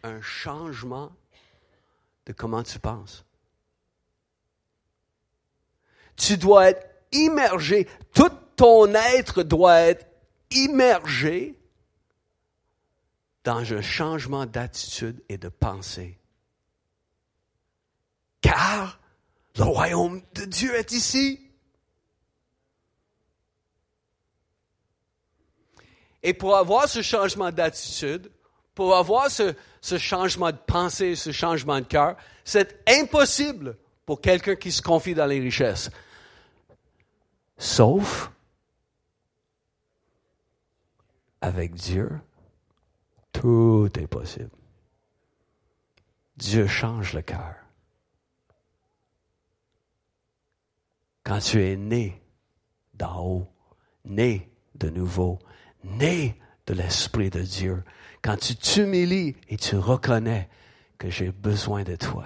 un 0.03 0.21
changement 0.21 1.11
de 2.27 2.33
comment 2.33 2.63
tu 2.63 2.79
penses. 2.79 3.25
Tu 6.15 6.37
dois 6.37 6.69
être 6.69 6.87
immergé, 7.11 7.87
tout 8.13 8.31
ton 8.55 8.93
être 8.93 9.43
doit 9.43 9.79
être 9.79 10.07
immergé 10.51 11.57
dans 13.43 13.73
un 13.73 13.81
changement 13.81 14.45
d'attitude 14.45 15.23
et 15.29 15.37
de 15.37 15.49
pensée. 15.49 16.19
Car 18.41 18.99
le 19.57 19.63
royaume 19.63 20.21
de 20.33 20.45
Dieu 20.45 20.75
est 20.75 20.91
ici. 20.91 21.39
Et 26.23 26.33
pour 26.33 26.55
avoir 26.55 26.87
ce 26.87 27.01
changement 27.01 27.51
d'attitude, 27.51 28.31
pour 28.75 28.95
avoir 28.95 29.29
ce, 29.29 29.53
changement 29.97 30.51
de 30.51 30.57
pensée, 30.57 31.15
ce 31.15 31.31
changement 31.31 31.79
de 31.79 31.85
cœur, 31.85 32.15
c'est 32.45 32.79
impossible 32.87 33.77
quelqu'un 34.15 34.55
qui 34.55 34.71
se 34.71 34.81
confie 34.81 35.13
dans 35.13 35.25
les 35.25 35.39
richesses. 35.39 35.89
Sauf 37.57 38.31
avec 41.41 41.73
Dieu, 41.73 42.09
tout 43.31 43.89
est 43.97 44.07
possible. 44.07 44.51
Dieu 46.37 46.67
change 46.67 47.13
le 47.13 47.21
cœur. 47.21 47.55
Quand 51.23 51.39
tu 51.39 51.63
es 51.63 51.75
né 51.75 52.21
d'en 52.95 53.23
haut, 53.23 53.47
né 54.05 54.49
de 54.75 54.89
nouveau, 54.89 55.39
né 55.83 56.39
de 56.65 56.73
l'Esprit 56.73 57.29
de 57.29 57.41
Dieu, 57.41 57.83
quand 58.21 58.37
tu 58.37 58.55
t'humilies 58.55 59.35
et 59.49 59.57
tu 59.57 59.75
reconnais 59.75 60.49
que 60.97 61.09
j'ai 61.09 61.31
besoin 61.31 61.83
de 61.83 61.95
toi, 61.95 62.25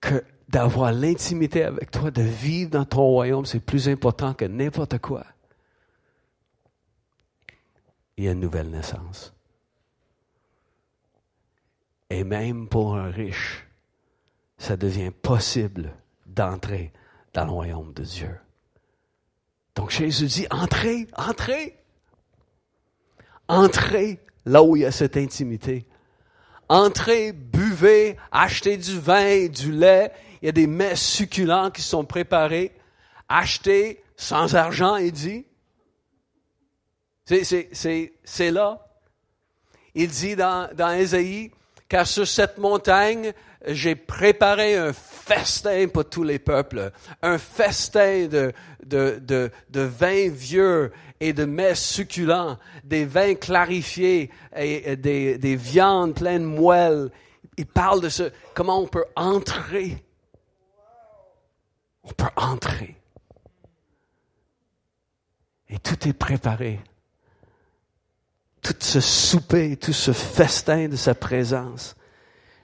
que 0.00 0.22
d'avoir 0.48 0.92
l'intimité 0.92 1.64
avec 1.64 1.90
toi, 1.90 2.10
de 2.10 2.22
vivre 2.22 2.70
dans 2.70 2.84
ton 2.84 3.02
royaume, 3.02 3.46
c'est 3.46 3.60
plus 3.60 3.88
important 3.88 4.34
que 4.34 4.44
n'importe 4.44 4.98
quoi. 4.98 5.24
Il 8.16 8.24
y 8.24 8.28
a 8.28 8.32
une 8.32 8.40
nouvelle 8.40 8.70
naissance. 8.70 9.34
Et 12.08 12.24
même 12.24 12.68
pour 12.68 12.96
un 12.96 13.10
riche, 13.10 13.66
ça 14.58 14.76
devient 14.76 15.10
possible 15.10 15.92
d'entrer 16.24 16.92
dans 17.34 17.44
le 17.44 17.50
royaume 17.50 17.92
de 17.92 18.02
Dieu. 18.02 18.38
Donc 19.74 19.90
Jésus 19.90 20.26
dit, 20.26 20.46
entrez, 20.50 21.06
entrez. 21.16 21.76
Entrez 23.48 24.20
là 24.46 24.62
où 24.62 24.76
il 24.76 24.82
y 24.82 24.86
a 24.86 24.92
cette 24.92 25.16
intimité. 25.16 25.86
Entrez, 26.68 27.32
buvez, 27.32 27.65
achetez 28.30 28.76
du 28.76 28.98
vin, 28.98 29.46
du 29.46 29.72
lait. 29.72 30.12
Il 30.42 30.46
y 30.46 30.48
a 30.48 30.52
des 30.52 30.66
mets 30.66 30.96
succulents 30.96 31.70
qui 31.70 31.82
sont 31.82 32.04
préparés. 32.04 32.72
Achetez 33.28 34.02
sans 34.16 34.54
argent, 34.54 34.96
il 34.96 35.12
dit. 35.12 35.46
C'est 37.24 38.50
là. 38.50 38.86
Il 39.94 40.08
dit 40.08 40.36
dans, 40.36 40.68
dans 40.74 40.92
Ésaïe, 40.92 41.50
car 41.88 42.06
sur 42.06 42.26
cette 42.26 42.58
montagne, 42.58 43.32
j'ai 43.66 43.96
préparé 43.96 44.76
un 44.76 44.92
festin 44.92 45.88
pour 45.88 46.08
tous 46.08 46.22
les 46.22 46.38
peuples, 46.38 46.92
un 47.22 47.38
festin 47.38 48.26
de, 48.26 48.52
de, 48.84 49.18
de, 49.20 49.50
de 49.70 49.80
vins 49.80 50.28
vieux 50.28 50.92
et 51.18 51.32
de 51.32 51.44
mets 51.44 51.74
succulents, 51.74 52.58
des 52.84 53.04
vins 53.04 53.34
clarifiés 53.34 54.30
et 54.56 54.96
des, 54.96 55.38
des 55.38 55.56
viandes 55.56 56.14
pleines 56.14 56.42
de 56.42 56.46
moelle. 56.46 57.10
Il 57.56 57.66
parle 57.66 58.00
de 58.00 58.08
ce, 58.08 58.32
comment 58.54 58.80
on 58.80 58.86
peut 58.86 59.04
entrer. 59.16 60.04
On 62.02 62.12
peut 62.12 62.30
entrer. 62.36 62.96
Et 65.68 65.78
tout 65.78 66.08
est 66.08 66.12
préparé. 66.12 66.80
Tout 68.62 68.74
ce 68.78 69.00
souper, 69.00 69.76
tout 69.76 69.92
ce 69.92 70.12
festin 70.12 70.88
de 70.88 70.96
sa 70.96 71.14
présence 71.14 71.96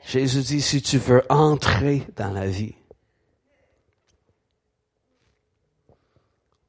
Jésus 0.04 0.42
dit, 0.42 0.60
si 0.60 0.82
tu 0.82 0.98
veux 0.98 1.22
entrer 1.30 2.06
dans 2.16 2.32
la 2.32 2.46
vie, 2.46 2.74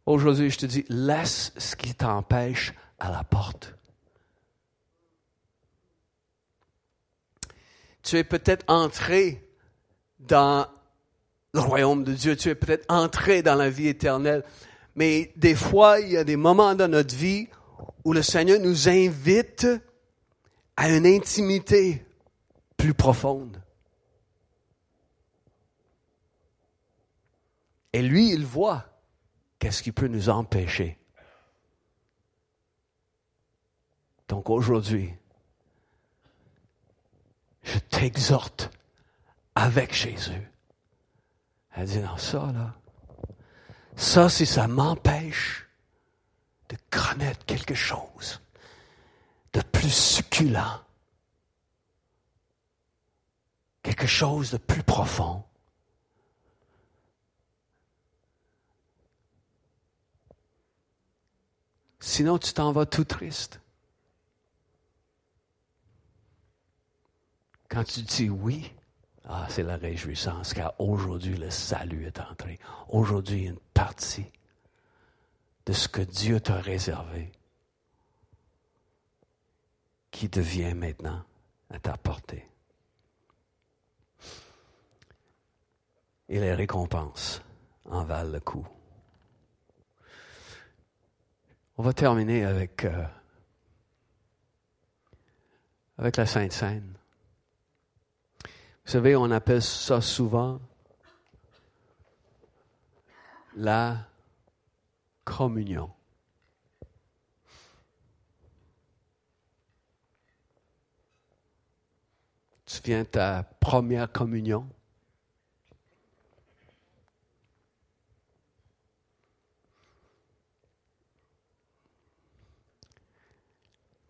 aujourd'hui 0.05 0.49
je 0.49 0.59
te 0.59 0.65
dis, 0.65 0.85
laisse 0.89 1.51
ce 1.57 1.75
qui 1.75 1.95
t'empêche 1.95 2.73
à 2.99 3.11
la 3.11 3.23
porte. 3.23 3.75
Tu 8.03 8.17
es 8.17 8.23
peut-être 8.23 8.65
entré 8.67 9.49
dans 10.19 10.67
le 11.53 11.59
royaume 11.59 12.03
de 12.03 12.13
Dieu, 12.13 12.35
tu 12.35 12.49
es 12.49 12.55
peut-être 12.55 12.85
entré 12.89 13.41
dans 13.41 13.55
la 13.55 13.69
vie 13.69 13.87
éternelle, 13.87 14.43
mais 14.95 15.31
des 15.35 15.55
fois, 15.55 15.99
il 15.99 16.11
y 16.11 16.17
a 16.17 16.23
des 16.23 16.35
moments 16.35 16.75
dans 16.75 16.89
notre 16.89 17.15
vie 17.15 17.47
où 18.03 18.13
le 18.13 18.21
Seigneur 18.21 18.59
nous 18.59 18.89
invite 18.89 19.67
à 20.75 20.89
une 20.89 21.05
intimité 21.05 22.05
plus 22.77 22.93
profonde. 22.93 23.61
Et 27.93 28.01
lui, 28.01 28.31
il 28.31 28.45
voit 28.45 28.85
qu'est-ce 29.59 29.83
qui 29.83 29.91
peut 29.91 30.07
nous 30.07 30.29
empêcher. 30.29 30.97
Donc 34.27 34.49
aujourd'hui, 34.49 35.13
je 37.63 37.79
t'exhorte 37.79 38.71
avec 39.55 39.93
Jésus. 39.93 40.51
Elle 41.75 41.87
dit, 41.87 41.99
non, 41.99 42.17
ça, 42.17 42.51
là, 42.51 42.75
ça, 43.95 44.29
si 44.29 44.45
ça 44.45 44.67
m'empêche 44.67 45.67
de 46.69 46.77
connaître 46.89 47.45
quelque 47.45 47.75
chose 47.75 48.41
de 49.53 49.61
plus 49.61 49.93
succulent, 49.93 50.81
quelque 53.83 54.07
chose 54.07 54.51
de 54.51 54.57
plus 54.57 54.83
profond. 54.83 55.43
Sinon, 61.99 62.37
tu 62.37 62.53
t'en 62.53 62.71
vas 62.71 62.85
tout 62.85 63.05
triste. 63.05 63.62
Quand 67.73 67.83
tu 67.83 68.03
dis 68.03 68.29
oui, 68.29 68.71
ah, 69.25 69.47
c'est 69.49 69.63
la 69.63 69.77
réjouissance, 69.77 70.53
car 70.53 70.79
aujourd'hui 70.79 71.35
le 71.35 71.49
salut 71.49 72.05
est 72.05 72.19
entré. 72.19 72.59
Aujourd'hui, 72.89 73.45
une 73.45 73.59
partie 73.73 74.31
de 75.65 75.73
ce 75.73 75.87
que 75.87 76.01
Dieu 76.01 76.39
t'a 76.39 76.59
réservé 76.59 77.31
qui 80.11 80.29
devient 80.29 80.75
maintenant 80.75 81.23
à 81.71 81.79
ta 81.79 81.97
portée. 81.97 82.47
Et 86.29 86.39
les 86.39 86.53
récompenses 86.53 87.41
en 87.85 88.03
valent 88.03 88.33
le 88.33 88.39
coup. 88.39 88.67
On 91.77 91.81
va 91.81 91.93
terminer 91.93 92.45
avec, 92.45 92.85
euh, 92.85 93.03
avec 95.97 96.17
la 96.17 96.27
Sainte 96.27 96.51
Seine. 96.51 96.93
Vous 98.85 98.91
savez, 98.91 99.15
on 99.15 99.31
appelle 99.31 99.61
ça 99.61 100.01
souvent 100.01 100.59
la 103.55 104.07
communion. 105.23 105.91
Tu 112.65 112.81
viens 112.83 113.05
ta 113.05 113.43
première 113.43 114.11
communion? 114.11 114.67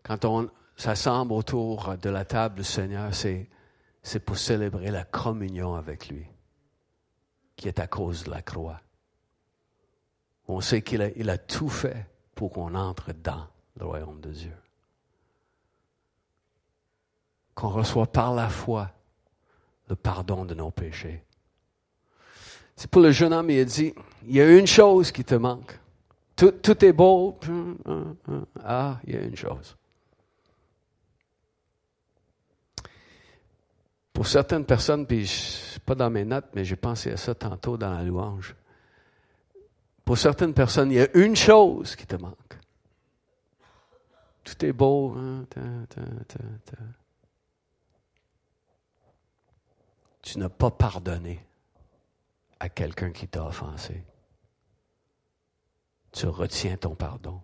Quand 0.02 0.24
on 0.24 0.50
s'assemble 0.76 1.32
autour 1.32 1.96
de 1.96 2.10
la 2.10 2.24
table 2.24 2.56
du 2.56 2.64
Seigneur, 2.64 3.14
c'est, 3.14 3.48
c'est 4.04 4.20
pour 4.20 4.36
célébrer 4.36 4.90
la 4.90 5.02
communion 5.02 5.74
avec 5.74 6.08
lui, 6.08 6.26
qui 7.56 7.68
est 7.68 7.80
à 7.80 7.86
cause 7.86 8.24
de 8.24 8.30
la 8.30 8.42
croix. 8.42 8.80
On 10.46 10.60
sait 10.60 10.82
qu'il 10.82 11.00
a, 11.02 11.38
tout 11.38 11.70
fait 11.70 12.06
pour 12.34 12.52
qu'on 12.52 12.74
entre 12.74 13.14
dans 13.14 13.46
le 13.76 13.86
royaume 13.86 14.20
de 14.20 14.30
Dieu. 14.30 14.56
Qu'on 17.54 17.70
reçoit 17.70 18.06
par 18.06 18.34
la 18.34 18.50
foi 18.50 18.90
le 19.88 19.96
pardon 19.96 20.44
de 20.44 20.54
nos 20.54 20.70
péchés. 20.70 21.24
C'est 22.76 22.90
pour 22.90 23.00
le 23.00 23.10
jeune 23.10 23.32
homme, 23.32 23.48
il 23.48 23.60
a 23.60 23.64
dit, 23.64 23.94
il 24.26 24.34
y 24.34 24.40
a 24.40 24.58
une 24.58 24.66
chose 24.66 25.12
qui 25.12 25.24
te 25.24 25.34
manque. 25.34 25.78
Tout, 26.36 26.50
tout 26.50 26.84
est 26.84 26.92
beau. 26.92 27.38
Ah, 28.62 29.00
il 29.04 29.14
y 29.14 29.16
a 29.16 29.22
une 29.22 29.36
chose. 29.36 29.78
Pour 34.14 34.28
certaines 34.28 34.64
personnes, 34.64 35.06
puis 35.06 35.28
pas 35.84 35.96
dans 35.96 36.08
mes 36.08 36.24
notes, 36.24 36.46
mais 36.54 36.64
j'ai 36.64 36.76
pensé 36.76 37.10
à 37.10 37.16
ça 37.16 37.34
tantôt 37.34 37.76
dans 37.76 37.92
la 37.92 38.02
louange. 38.04 38.54
Pour 40.04 40.16
certaines 40.16 40.54
personnes, 40.54 40.92
il 40.92 40.98
y 40.98 41.00
a 41.00 41.16
une 41.16 41.34
chose 41.34 41.96
qui 41.96 42.06
te 42.06 42.14
manque. 42.14 42.58
Tout 44.44 44.64
est 44.64 44.72
beau. 44.72 45.14
Hein? 45.16 45.44
Tu 50.22 50.38
n'as 50.38 50.48
pas 50.48 50.70
pardonné 50.70 51.44
à 52.60 52.68
quelqu'un 52.68 53.10
qui 53.10 53.26
t'a 53.26 53.44
offensé. 53.44 54.04
Tu 56.12 56.26
retiens 56.26 56.76
ton 56.76 56.94
pardon. 56.94 57.42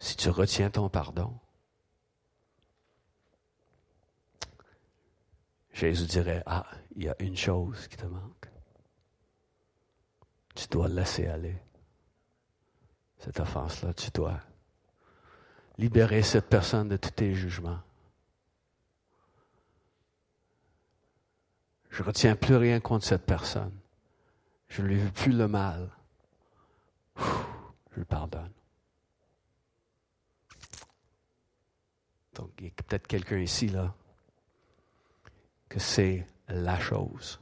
Si 0.00 0.16
tu 0.16 0.28
retiens 0.28 0.70
ton 0.70 0.88
pardon, 0.88 1.38
Jésus 5.72 6.06
dirait, 6.06 6.42
ah, 6.46 6.66
il 6.96 7.04
y 7.04 7.08
a 7.08 7.16
une 7.20 7.36
chose 7.36 7.88
qui 7.88 7.96
te 7.96 8.06
manque. 8.06 8.48
Tu 10.54 10.66
dois 10.68 10.88
laisser 10.88 11.26
aller 11.26 11.56
cette 13.18 13.40
offense-là. 13.40 13.94
Tu 13.94 14.10
dois 14.10 14.38
libérer 15.78 16.22
cette 16.22 16.48
personne 16.48 16.88
de 16.88 16.96
tous 16.96 17.10
tes 17.10 17.34
jugements. 17.34 17.80
Je 21.90 22.02
ne 22.02 22.06
retiens 22.06 22.36
plus 22.36 22.56
rien 22.56 22.80
contre 22.80 23.06
cette 23.06 23.24
personne. 23.24 23.78
Je 24.68 24.82
ne 24.82 24.88
lui 24.88 24.98
veux 24.98 25.10
plus 25.10 25.32
le 25.32 25.48
mal. 25.48 25.90
je 27.16 27.96
lui 27.96 28.04
pardonne. 28.04 28.52
Donc, 32.34 32.50
il 32.58 32.64
y 32.64 32.68
a 32.68 32.70
peut-être 32.70 33.06
quelqu'un 33.06 33.38
ici, 33.38 33.68
là, 33.68 33.94
que 35.72 35.80
c'est 35.80 36.26
la 36.48 36.78
chose 36.78 37.41